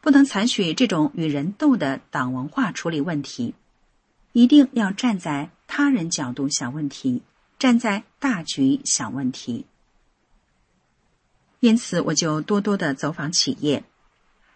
[0.00, 3.54] 不能采取这种与人斗的党文化处理问题，
[4.32, 7.22] 一定要站在他人角度想问题，
[7.58, 9.66] 站在大局想问题。
[11.60, 13.82] 因此，我就多多的走访企业，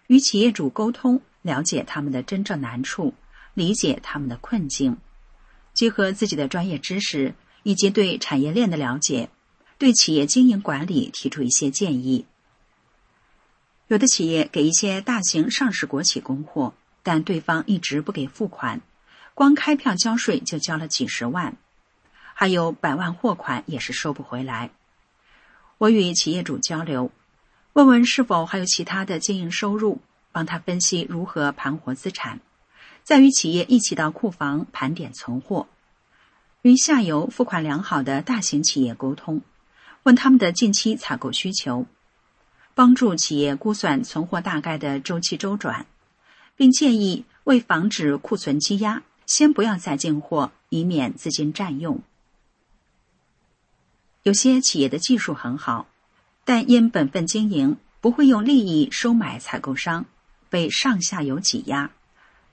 [0.07, 3.13] 与企业主沟通，了解他们的真正难处，
[3.53, 4.97] 理解他们的困境，
[5.73, 9.29] 结合自己的专业知识以及对产业链的了解，
[9.77, 12.25] 对企业经营管理提出一些建议。
[13.89, 16.73] 有的企业给一些大型上市国企供货，
[17.03, 18.81] 但对方一直不给付款，
[19.33, 21.57] 光开票交税就交了几十万，
[22.33, 24.71] 还有百万货款也是收不回来。
[25.83, 27.11] 我与企业主交流，
[27.73, 29.99] 问问是否还有其他的经营收入，
[30.31, 32.39] 帮他分析如何盘活资产，
[33.03, 35.67] 再与企业一起到库房盘点存货，
[36.61, 39.41] 与下游付款良好的大型企业沟通，
[40.03, 41.85] 问他们的近期采购需求，
[42.73, 45.85] 帮助企业估算存货大概的周期周转，
[46.55, 52.01] 并建议为防止库存积压，先不要再进货，以免资金占用。
[54.23, 55.85] 有些企业的技术很好，
[56.45, 60.05] 但因本分经营，不会用利益收买采购商，
[60.49, 61.91] 被上下游挤压，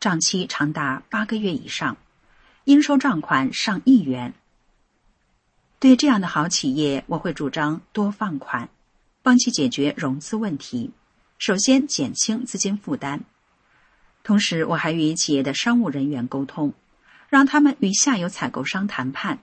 [0.00, 1.96] 账期长达八个月以上，
[2.64, 4.34] 应收账款上亿元。
[5.78, 8.68] 对这样的好企业，我会主张多放款，
[9.22, 10.90] 帮其解决融资问题，
[11.38, 13.22] 首先减轻资金负担。
[14.24, 16.74] 同时，我还与企业的商务人员沟通，
[17.28, 19.38] 让他们与下游采购商谈判。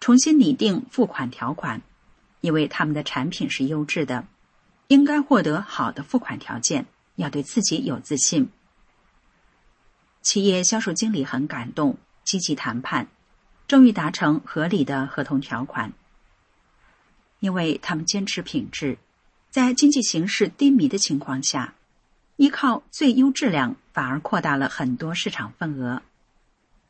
[0.00, 1.82] 重新拟定付款条款，
[2.40, 4.26] 因为他们的产品是优质的，
[4.88, 6.86] 应该获得好的付款条件。
[7.16, 8.50] 要对自己有自信。
[10.20, 13.08] 企业销售经理很感动，积极谈判，
[13.66, 15.94] 终于达成合理的合同条款。
[17.40, 18.98] 因为他们坚持品质，
[19.48, 21.72] 在经济形势低迷的情况下，
[22.36, 26.02] 依靠最优质量，反而扩大了很多市场份额。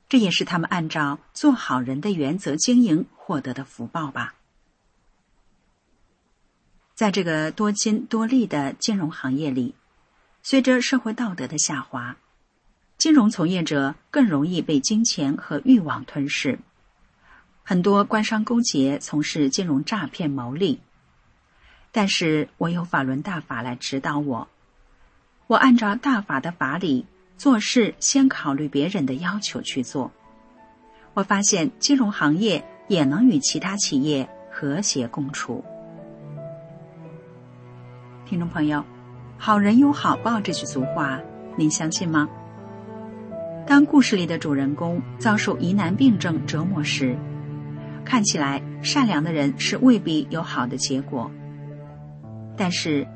[0.09, 4.35] 这也是他们按照做好人的原则经营获得的福报吧。
[6.95, 9.75] 在这个多金多利的金融行业里，
[10.43, 12.17] 随着社会道德的下滑，
[12.97, 16.59] 金融从业者更容易被金钱和欲望吞噬。
[17.65, 20.81] 很多官商勾结，从事金融诈骗牟利。
[21.91, 24.49] 但是我有法轮大法来指导我，
[25.49, 27.07] 我按照大法的法理。
[27.37, 30.11] 做事先考虑别人的要求去做，
[31.13, 35.63] 我发现金融行业也能与其他企业和谐共处。
[38.25, 38.83] 听众朋友
[39.37, 41.21] ，“好人有好报”这句俗话，
[41.57, 42.27] 您相信吗？
[43.67, 47.17] 当故事里的主人公遭受疑难病症折磨时，
[48.05, 51.31] 看起来善良的人是未必有好的结果。
[52.57, 53.07] 但是，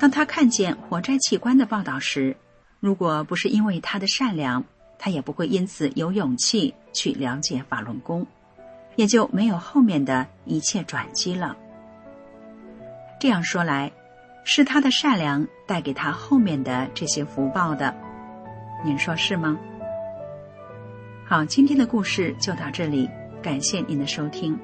[0.00, 2.36] 当他看见活摘器官的报道时，
[2.82, 4.64] 如果不是因为他的善良，
[4.98, 8.26] 他也不会因此有勇气去了解法轮功，
[8.96, 11.56] 也就没有后面的一切转机了。
[13.20, 13.92] 这样说来，
[14.42, 17.94] 是他的善良带给他后面的这些福报的，
[18.84, 19.56] 您说是吗？
[21.24, 23.08] 好，今天的故事就到这里，
[23.40, 24.58] 感谢您的收听。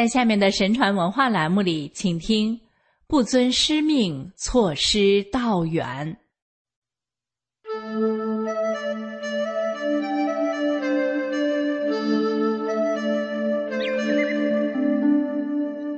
[0.00, 2.58] 在下面的神传文化栏目里，请听
[3.06, 6.16] “不遵师命，错失道远”。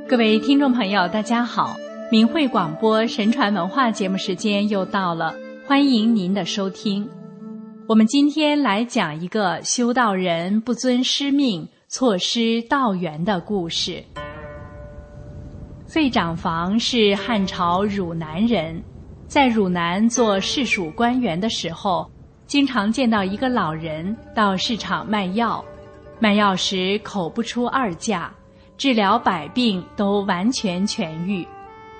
[0.08, 1.76] 各位听众朋友，大家好！
[2.10, 5.32] 明慧广播神传文化节目时间又到了，
[5.64, 7.08] 欢迎您的收听。
[7.88, 11.68] 我们今天来讲一个修道人不遵师命。
[11.92, 14.02] 错失道源的故事。
[15.86, 18.82] 费长房是汉朝汝南人，
[19.26, 22.10] 在汝南做市属官员的时候，
[22.46, 25.62] 经常见到一个老人到市场卖药，
[26.18, 28.32] 卖药时口不出二价，
[28.78, 31.46] 治疗百病都完全痊愈。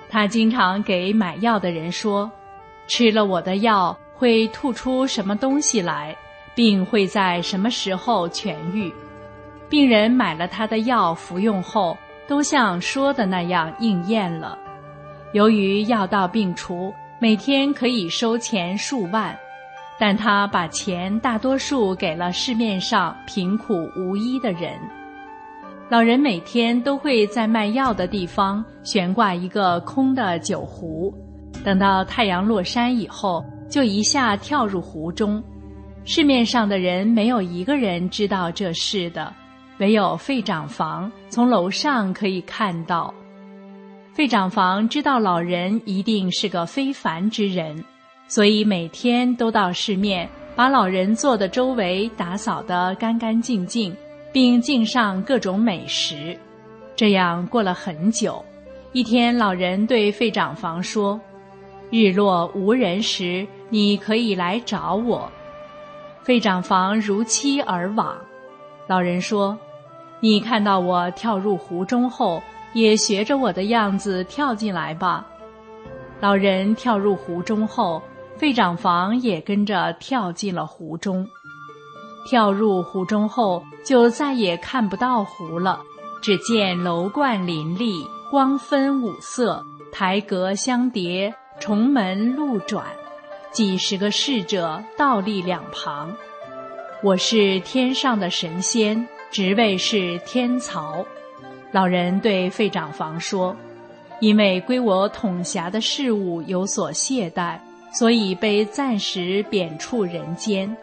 [0.09, 2.32] 他经常给买药的人说
[2.88, 6.16] ：“吃了我的药会吐出什么东西来，
[6.55, 8.90] 并会在什么时候痊愈。
[9.73, 11.97] 病人买了他的药服用后，
[12.29, 14.59] 都像说的那样应验了。
[15.33, 19.35] 由于药到病除，每天可以收钱数万，
[19.99, 24.75] 但他把钱大多数给了市面上贫苦无依的人。
[25.89, 31.14] 老人每天都会在卖药的地方悬挂一个空的酒壶，
[31.64, 35.43] 等到太阳落山以后，就一下跳入湖中。
[36.05, 39.33] 市面上的人没有一个人知道这事的，
[39.83, 43.12] 唯有费长房从楼上可以看到。
[44.14, 47.85] 费长房知道老人一定是个非凡之人，
[48.28, 53.95] 所以每天都到市面把老人坐的周围打扫得干干净净。
[54.33, 56.35] 并敬上各种美食，
[56.97, 58.43] 这样过了很久。
[58.93, 61.20] 一天，老人对费长房说
[61.93, 65.30] ：“日落无人时，你可以来找我。”
[66.24, 68.16] 费长房如期而往。
[68.87, 69.55] 老人说
[70.23, 72.41] ：“你看到我跳入湖中后，
[72.75, 75.27] 也学着我的样子跳进来吧。”
[76.23, 78.01] 老人跳入湖中后，
[78.37, 81.27] 费长房也跟着跳进了湖中。
[82.25, 85.81] 跳入湖中后，就再也看不到湖了。
[86.23, 89.61] 只见楼观林立，光分五色，
[89.91, 92.85] 台阁相叠，重门路转，
[93.51, 96.14] 几十个侍者倒立两旁。
[97.03, 101.03] 我是天上的神仙，职位是天曹。
[101.70, 103.57] 老人对费长房说
[104.20, 107.59] ：“因为归我统辖的事务有所懈怠，
[107.95, 110.76] 所以被暂时贬黜人间。”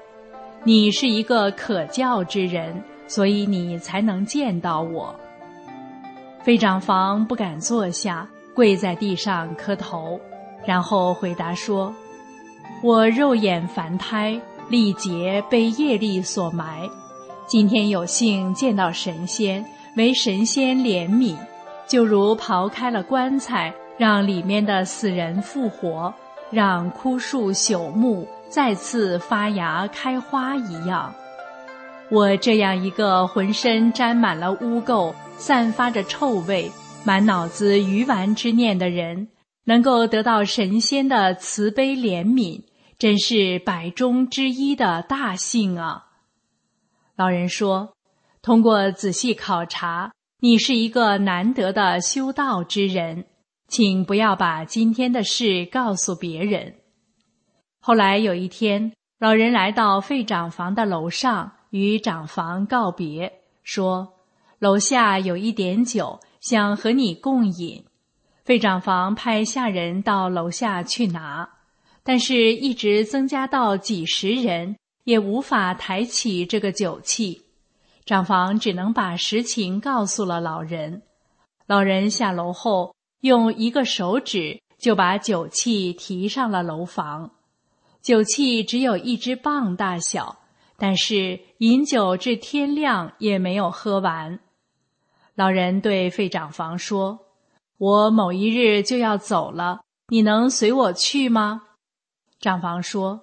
[0.66, 5.16] 你是一个可教之人，所以你才能见到我。
[6.44, 10.20] 费长房不敢坐下，跪在地上磕头，
[10.66, 11.94] 然后回答说
[12.82, 16.90] ：“我肉眼凡胎，力竭被业力所埋。
[17.50, 21.36] 今天有幸见到神仙，为神仙怜悯，
[21.88, 26.14] 就如刨开了棺材，让里面的死人复活，
[26.52, 31.14] 让枯树朽木。”再次发芽开花一样，
[32.12, 36.72] 我这样一个浑身沾满了污垢、散发着臭味、
[37.04, 39.28] 满脑子愚顽之念的人，
[39.66, 42.62] 能够得到神仙的慈悲怜悯，
[43.00, 46.06] 真是百中之一的大幸啊！
[47.20, 47.98] 老人说
[48.42, 53.26] ：“通过仔细考察，你是一个难得的修道之人，
[53.68, 56.76] 请不要把今天的事告诉别人。”
[57.82, 64.14] 后来有一天，老人来到费长房的楼上，与长房告别，说
[64.58, 67.84] ：“楼下有一点酒，想和你共饮。”
[68.46, 71.50] 费长房派下人到楼下去拿，
[72.02, 74.78] 但是一直增加到几十人，
[75.10, 77.42] 也无法抬起这个酒器。
[78.06, 81.02] 长房只能把实情告诉了老人。
[81.66, 87.32] 老人下楼后，用一个手指就把酒器提上了楼房。
[88.04, 90.38] 酒器只有一只棒大小，
[90.78, 94.40] 但是饮酒至天亮也没有喝完。
[95.34, 97.20] 老人对费长房说
[97.80, 101.64] ：“我某一日就要走了，你能随我去吗？”
[102.40, 103.22] 长房说：“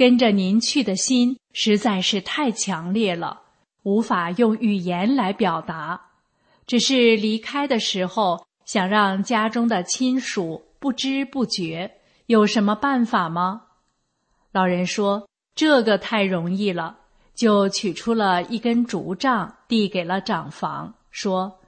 [0.00, 3.42] 跟着您去的心实在是太强烈了，
[3.82, 6.00] 无法用语言来表达。
[6.66, 13.64] 只是离开的时候，想让家中的亲属不知不觉，有什么办法吗？”
[14.52, 16.96] 老人说：“这个太容易了。”
[17.36, 21.58] 就取出了一根竹杖，递给了长房，说：“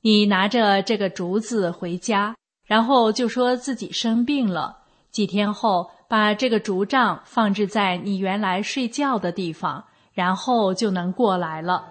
[0.00, 2.34] 你拿着这个竹子回家，
[2.64, 4.78] 然后就说自己生病了。
[5.10, 9.82] 几天后，把这个竹杖放置在你原来睡觉的地方，
[10.12, 11.82] 然后就能过来了。”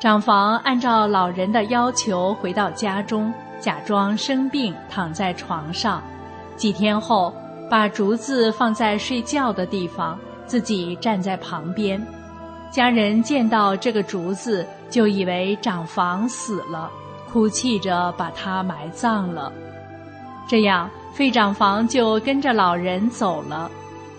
[0.00, 6.02] 长房按照老人的要求回到家中，假装生病躺在床上。
[6.56, 7.32] 几天后。
[7.70, 11.98] 把竹子放在睡觉的地方，自己站在旁边。
[12.70, 16.90] 家人见到这个竹子，就以为长房死了，
[17.32, 19.50] 哭泣着把他埋葬了。
[20.46, 23.70] 这样，费长房就跟着老人走了，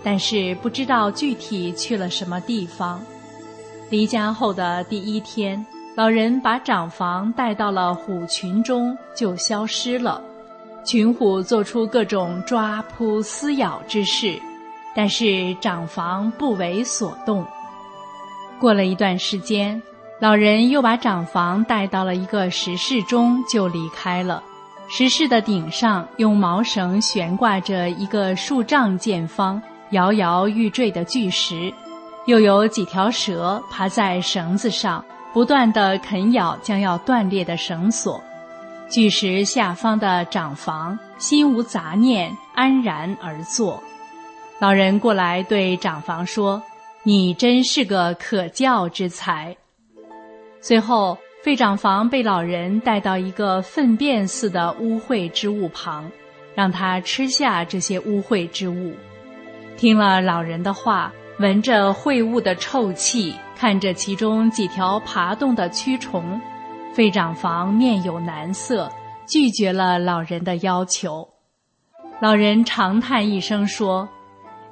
[0.02, 3.02] 但是不知道具体去了什么地方。
[3.90, 5.64] 离家后的第一天，
[5.96, 10.22] 老人把长房带到了虎群中，就消失了。
[10.84, 14.38] 群虎做出各种抓扑撕咬之事，
[14.94, 17.44] 但是长房不为所动。
[18.60, 19.80] 过了一段时间，
[20.20, 24.42] 老人又把长房带到了一个石室中，就离开了。
[24.86, 29.60] 石室的顶上用毛绳悬挂着一个数丈见方、
[29.90, 31.72] 摇摇欲坠的巨石，
[32.26, 38.22] 又有几条蛇爬在绳子上，不断地啃咬将要断裂的绳索。
[38.88, 43.82] 巨石下方的长房心无杂念，安然而坐。
[44.60, 46.62] 老人过来对长房说
[47.02, 49.56] ：“你真是个可教之才。”
[50.60, 51.18] 随后。
[51.44, 56.10] 费长房被老人带到一个粪便似的污秽之物旁，
[56.54, 58.94] 让他吃下这些污秽之物。
[59.76, 66.40] 听了老人的话，闻着秽物的臭气，看着其中几条爬动的蛆虫，
[66.94, 68.90] 费长房面有难色，
[69.26, 71.28] 拒绝了老人的要求。
[72.20, 74.08] 老人长叹一声说：“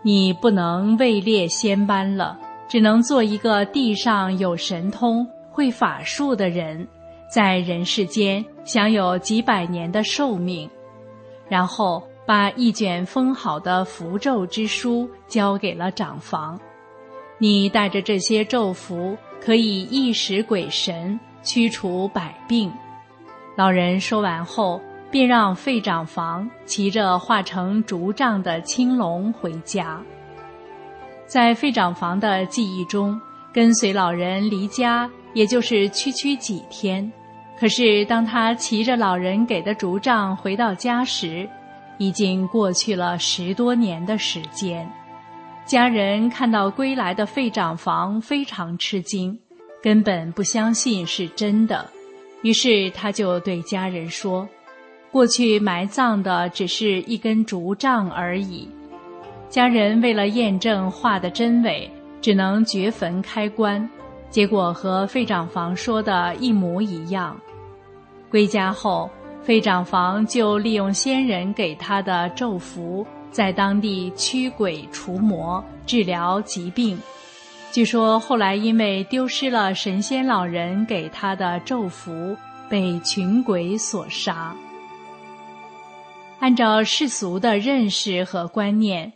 [0.01, 6.87] 你不能位列仙班了，只能做一个地上有神通。”会法术的人，
[7.31, 10.69] 在人世间享有几百年的寿命，
[11.49, 16.59] 然后把一卷封好的符咒之书交给了长房。
[17.39, 22.73] 你带着这些咒符，可以意识鬼神，驱除百病。
[23.57, 24.81] 老人说完后，
[25.11, 30.01] 便让费长房骑着化成竹杖的青龙回家。
[31.27, 33.21] 在费长房的记忆中，
[33.53, 35.11] 跟随老人离家。
[35.35, 37.11] 也就是区区几天，
[37.59, 41.49] 可是当他骑着老人给的竹杖回到家时，
[41.99, 44.91] 已经过去了十多年的时间。
[45.65, 49.39] 家人看到归来的废长房非常吃惊，
[49.83, 51.89] 根本不相信是真的，
[52.43, 54.49] 于是他就对家人说
[55.13, 58.69] ：“过去埋葬的只是一根竹杖而已。”
[59.49, 61.89] 家人为了验证画的真伪，
[62.21, 63.89] 只能掘坟开棺。
[64.33, 67.39] 结果和费长房说的一模一样。
[68.31, 69.11] 归家后，
[69.43, 76.99] 费长房就利用仙人给他的咒符，在当地驱鬼除魔、治疗疾病。
[77.73, 82.35] 据说后来因为丢失了神仙老人给他的咒符，
[82.71, 84.57] 被群鬼所杀。
[86.39, 89.13] 按照世俗的认识和观念，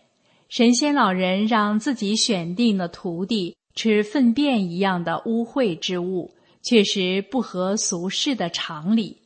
[0.50, 3.56] 神仙老人让自己选定的徒弟。
[3.76, 9.18] 吃粪便一样的污秽之物，确实不合俗世的常理，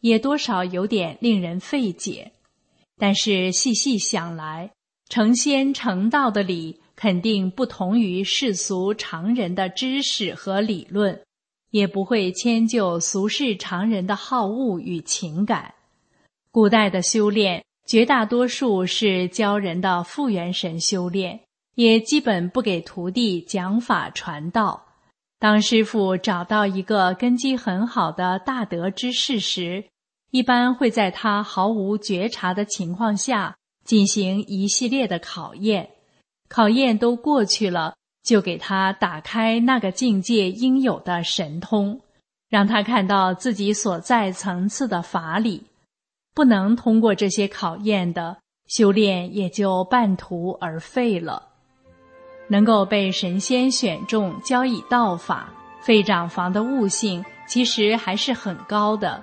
[0.00, 2.32] 也多少有点令人费解。
[2.98, 4.72] 但是细细想来，
[5.08, 11.20] 成仙成道的理肯定不同于世俗常人的知识和理论，
[11.70, 15.74] 也不会迁就俗世常人的好恶与情感。
[16.50, 21.40] 古代的修炼，绝大多数是教人的复原神修炼。
[21.78, 24.84] 也基本不给徒弟讲法传道。
[25.38, 29.84] 当师傅找到一个根基很好的大德之士时，
[30.32, 35.88] 一般会在他毫无觉察的情况下进行一系列的考验。
[36.48, 42.00] 考验都过去了，就给他打开那个境界应有的神通，
[42.48, 45.62] 让他看到自己所在层次的法理。
[46.34, 51.47] 不能通过这些考验的修炼，也就半途而废了。
[52.48, 55.48] 能够被神仙选中教以道法，
[55.80, 59.22] 费长房的悟性其实还是很高的。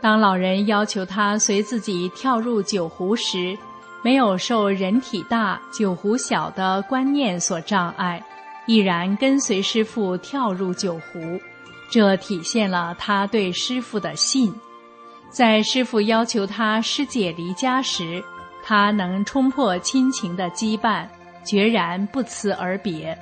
[0.00, 3.56] 当老人要求他随自己跳入酒壶时，
[4.02, 8.22] 没有受人体大酒壶小的观念所障碍，
[8.66, 11.40] 毅然跟随师傅跳入酒壶，
[11.90, 14.54] 这体现了他对师傅的信。
[15.30, 18.22] 在师傅要求他师姐离家时，
[18.62, 21.06] 他能冲破亲情的羁绊。
[21.48, 23.18] 决然不辞而别，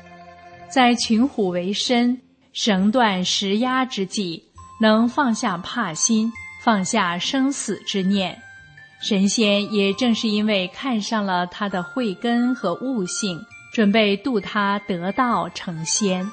[0.68, 2.20] 在群虎为身、
[2.52, 4.42] 绳断石压之际，
[4.80, 6.32] 能放下怕心，
[6.64, 8.36] 放下生死之念。
[9.00, 13.38] 神仙也正是因为看上了他的慧根和悟性，
[13.72, 16.28] 准备渡他得道成仙。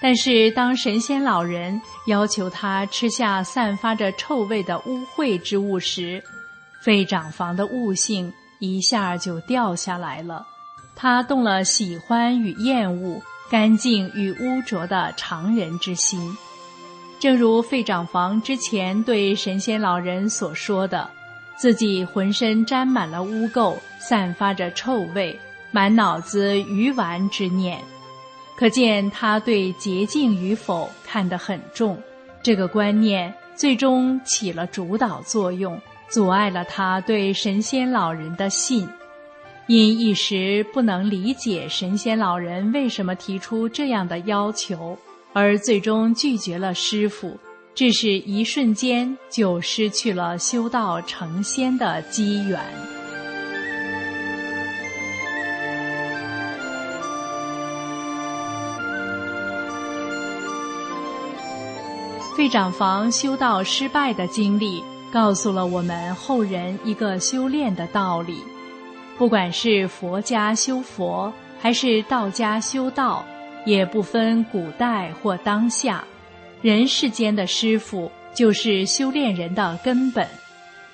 [0.00, 6.24] 但是，当神仙老人要求他吃下散发着臭味的污秽之物时，
[6.80, 10.46] 费长房的悟性一下就掉下来了。
[11.00, 16.36] 他动了喜欢与厌恶、干净与污浊的常人之心，
[17.18, 21.08] 正如费长房之前对神仙老人所说的，
[21.56, 25.40] 自己浑身沾满了污垢，散发着臭味，
[25.70, 27.80] 满脑子鱼丸之念。
[28.54, 31.98] 可见他对洁净与否看得很重，
[32.42, 35.80] 这个观念最终起了主导作用，
[36.10, 38.86] 阻碍了他对神仙老人的信。
[39.66, 44.98] 因一时不能理解神仙老人为什么提出这样的要求，
[45.32, 47.38] 而最终拒绝了师傅，
[47.72, 52.58] 致使一瞬间就失去了修道成仙的机缘。
[62.36, 64.82] 费长房修道失败的经历，
[65.12, 68.42] 告诉了我们后人一个修炼的道理。
[69.20, 73.22] 不管是佛家修佛，还是道家修道，
[73.66, 76.02] 也不分古代或当下，
[76.62, 80.26] 人世间的师傅就是修炼人的根本。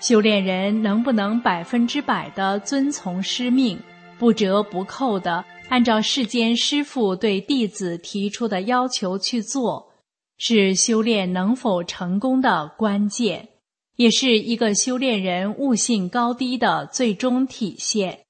[0.01, 3.79] 修炼人能不能百分之百的遵从师命，
[4.19, 9.93] 不折不扣的按照世间师傅对弟子提出的要求去做？
[10.37, 13.51] 是修炼能否成功的关键，
[13.97, 18.21] 也是一个修炼人悟性高低的最终体现。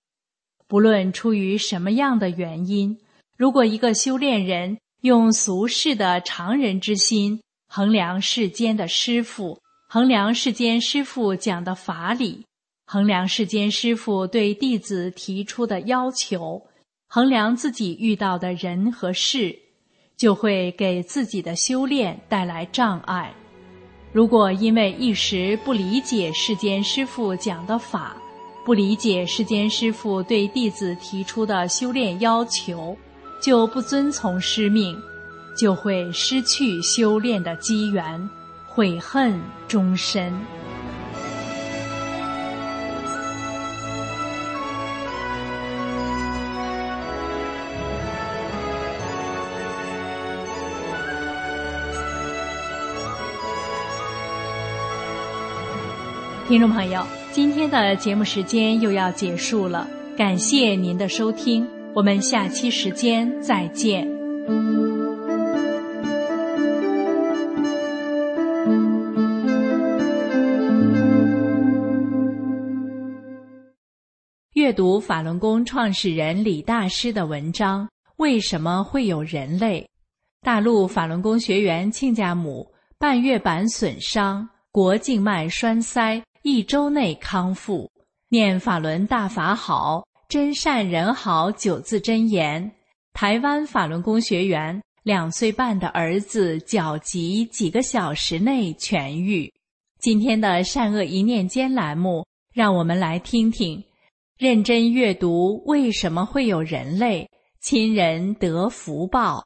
[0.66, 2.98] 不论出于什么样的原因，
[3.36, 12.44] 如果一个修炼人用俗世的常人之心衡量世间的师傅，衡量世间师傅讲的法理，
[12.86, 16.66] 衡量世间师傅对弟子提出的要求，
[17.08, 19.58] 衡量自己遇到的人和事。
[20.16, 23.34] 就会给自己的修炼带来障碍。
[24.16, 28.16] 如果因为一时不理解世间师父讲的法，
[28.64, 32.96] 不理解世间师父对弟子提出的修炼要求，
[33.42, 34.96] 就不遵从师命，
[35.54, 38.26] 就会失去修炼的机缘，
[38.66, 39.38] 悔恨
[39.68, 40.32] 终身。
[56.48, 59.84] 听众朋友，今天的节目时间又要结束了，
[60.16, 64.06] 感谢您的收听，我们下期时间再见。
[74.52, 77.88] 阅读法轮功创始人李大师的文章，
[78.18, 79.84] 为什么会有人类？
[80.42, 86.22] 大陆法轮功学员亲家母半月板损伤，国静脉栓塞。
[86.48, 87.90] 一周内康复，
[88.28, 92.70] 念法轮大法好，真善人好九字真言。
[93.12, 99.52] 台湾法轮功学员两岁半的儿子脚疾几个小时内痊愈。
[99.98, 102.24] 今天的善恶一念间栏目，
[102.54, 103.82] 让我们来听听，
[104.38, 107.28] 认真阅读为什么会有人类
[107.60, 109.44] 亲人得福报。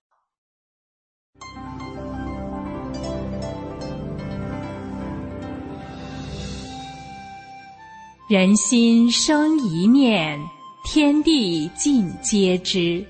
[8.30, 10.40] 人心生一念，
[10.84, 13.04] 天地尽皆知。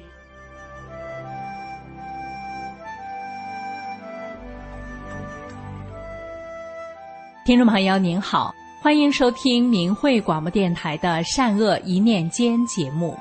[7.44, 13.14] 听众朋友您好，欢迎收听明慧广播电台的《善恶一念间》节目。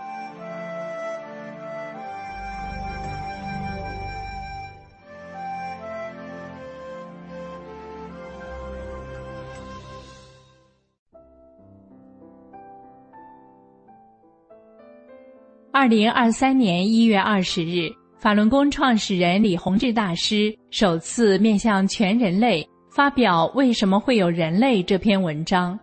[15.80, 25.80] 二零二三年一月二十日，法轮功创始人李洪志大师首次面向全人类发表《为什么会有人类》这篇文章，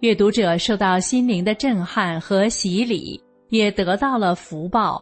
[0.00, 3.20] 阅读者受到心灵的震撼和洗礼，
[3.50, 4.98] 也得到了福报。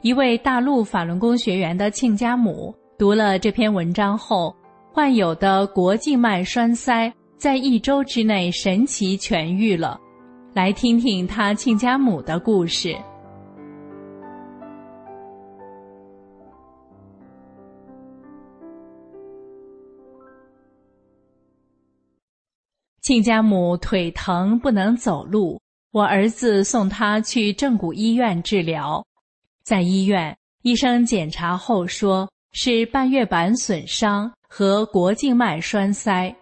[0.00, 4.54] 一位大陆法轮功学员的亲家母读了这篇文章后，
[4.92, 9.98] 患有的国静脉栓塞在一周之内神奇痊愈了。
[10.54, 12.96] 来听听他亲家母的故事。
[23.12, 25.60] 亲家母腿疼不能走路，
[25.90, 29.04] 我儿子送他去正骨医院治疗。
[29.62, 36.34] 在医院，医生检查后说是半月板损伤和国静脉栓塞。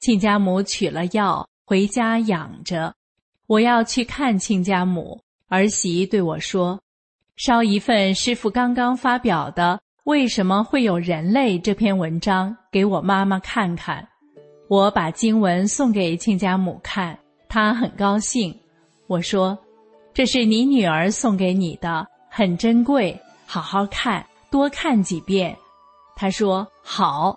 [0.00, 2.94] 亲家母取了药回家养着。
[3.46, 6.80] 我要去看亲家母，儿媳对我说
[7.36, 14.08] ：“烧一份师傅刚刚发表的《为什么会有人类》这篇文章给我妈妈看看。”
[14.68, 18.54] 我把经文送给亲家母看，她很高兴。
[19.06, 19.56] 我说
[20.12, 25.56] ：“这是你女儿送给你的，很珍贵，好好看，多看几遍。”
[26.14, 27.34] 她说：“好。”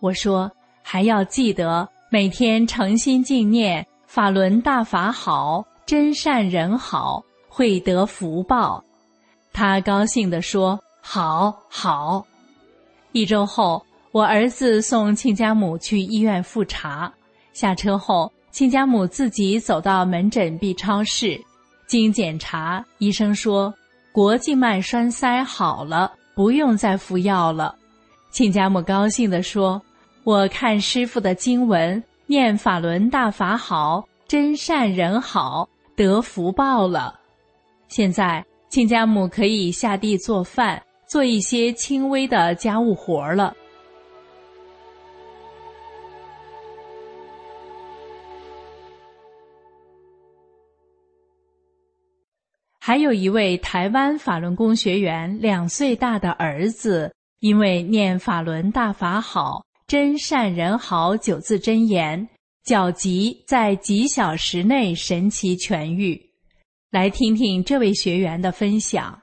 [0.00, 0.52] 我说
[0.84, 8.84] ：“还要记得每天诚心敬念法轮大法好，真善人好，会得福报。”
[9.50, 12.22] 她高兴地说：“好好。”
[13.12, 13.82] 一周后。
[14.16, 17.12] 我儿子送亲家母去医院复查，
[17.52, 21.38] 下车后，亲家母自己走到门诊 B 超室，
[21.86, 23.74] 经检查，医生说
[24.12, 27.76] 国静脉栓塞好了，不用再服药了。
[28.30, 29.82] 亲家母高兴地说
[30.24, 37.20] ：“我看师傅的经文，念法轮大法好，真善人好，得福报了。
[37.88, 43.54] 现在亲家母可以下地做饭，做一些轻微的家务活了。”
[52.86, 62.28] 还有一位台湾法轮功学员两岁大的儿子，因为念法轮大法好、真善人好九字真言，
[62.62, 66.16] 脚疾在几小时内神奇痊愈。
[66.92, 69.20] 来听听这位学员的分享。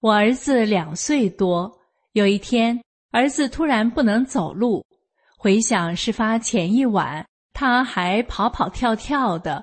[0.00, 1.70] 我儿子两岁多，
[2.12, 4.82] 有一天，儿子突然不能走路。
[5.36, 9.62] 回想事发前一晚，他还跑跑跳跳的，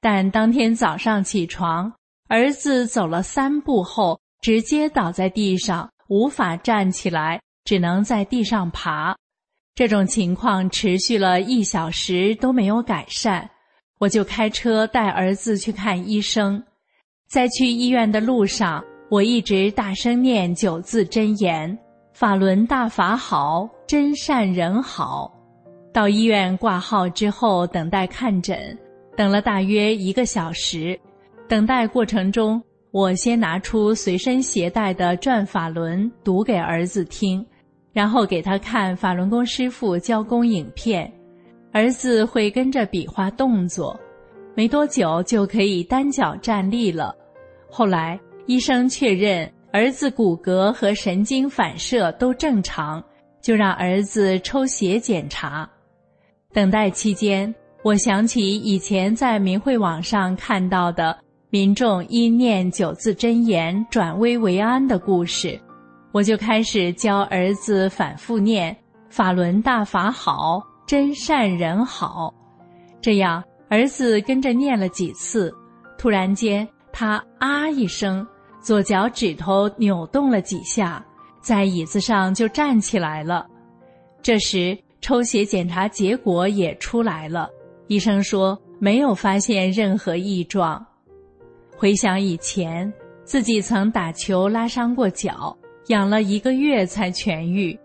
[0.00, 1.92] 但当天早上起床。
[2.28, 9.16] 儿子走了三步后，直接倒在地上，无法站起来，只能在地上爬。
[9.76, 13.48] 这种情况持续了一小时都没有改善，
[13.98, 16.60] 我就开车带儿子去看医生。
[17.28, 21.78] 在去医院的路上，我一直大声念九字真言
[22.12, 25.32] ：“法轮大法好，真善人好。”
[25.94, 28.76] 到医院挂号之后，等待看诊，
[29.16, 30.98] 等了大约一个小时。
[31.48, 37.44] 等待过程中，我先拿出随身携带的转法轮读给儿子听，
[37.92, 41.10] 然后给他看法轮功师傅教功影片，
[41.72, 43.98] 儿子会跟着比划动作，
[44.56, 47.14] 没多久就可以单脚站立了。
[47.70, 53.00] 后来医生确认儿子骨骼和神经反射都正常，
[53.40, 55.68] 就让儿子抽血检查。
[56.52, 61.16] 等待期间，我想起以前在明慧网上看到的。
[61.56, 65.58] 民众因念九字真言转危为安的故事，
[66.12, 68.76] 我就开始教儿子反复念
[69.08, 72.30] “法轮大法好，真善人好”。
[73.00, 75.50] 这样，儿子跟着念了几次，
[75.96, 78.26] 突然间他啊一声，
[78.60, 81.02] 左脚趾头扭动了几下，
[81.40, 83.46] 在椅子上就站起来了。
[84.20, 87.48] 这时，抽血检查结果也出来了，
[87.86, 90.86] 医生说没有发现任何异状。
[91.76, 92.90] 回想以前，
[93.22, 95.54] 自己曾打球拉伤过脚，
[95.88, 97.78] 养了一个月才痊愈。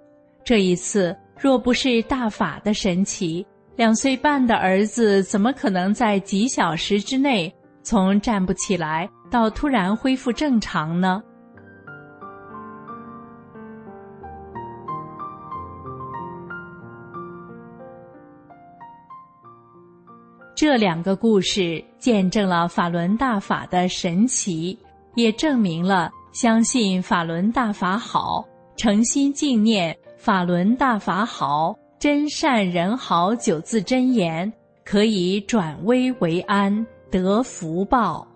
[0.45, 11.21] 这一次，若不是大法的神奇，两岁半的儿子怎么可能在几小时之内从站不起来到突然恢复正常呢？
[20.61, 24.77] 这两个故事见证了法轮大法的神奇，
[25.15, 28.45] 也证明了相信法轮大法好、
[28.77, 34.53] 诚心敬念法轮大法好、真善人好九字真言，
[34.85, 38.27] 可以转危为安，得福报。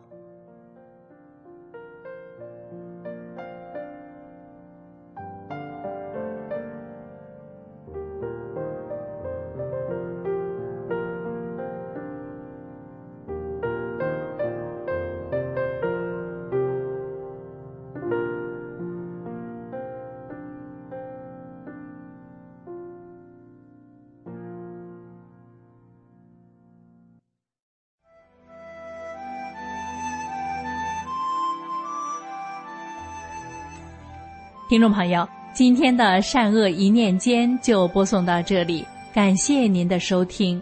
[34.76, 40.62] 听众朋友，今天的善恶一念间就播送到这里，感谢您的收听。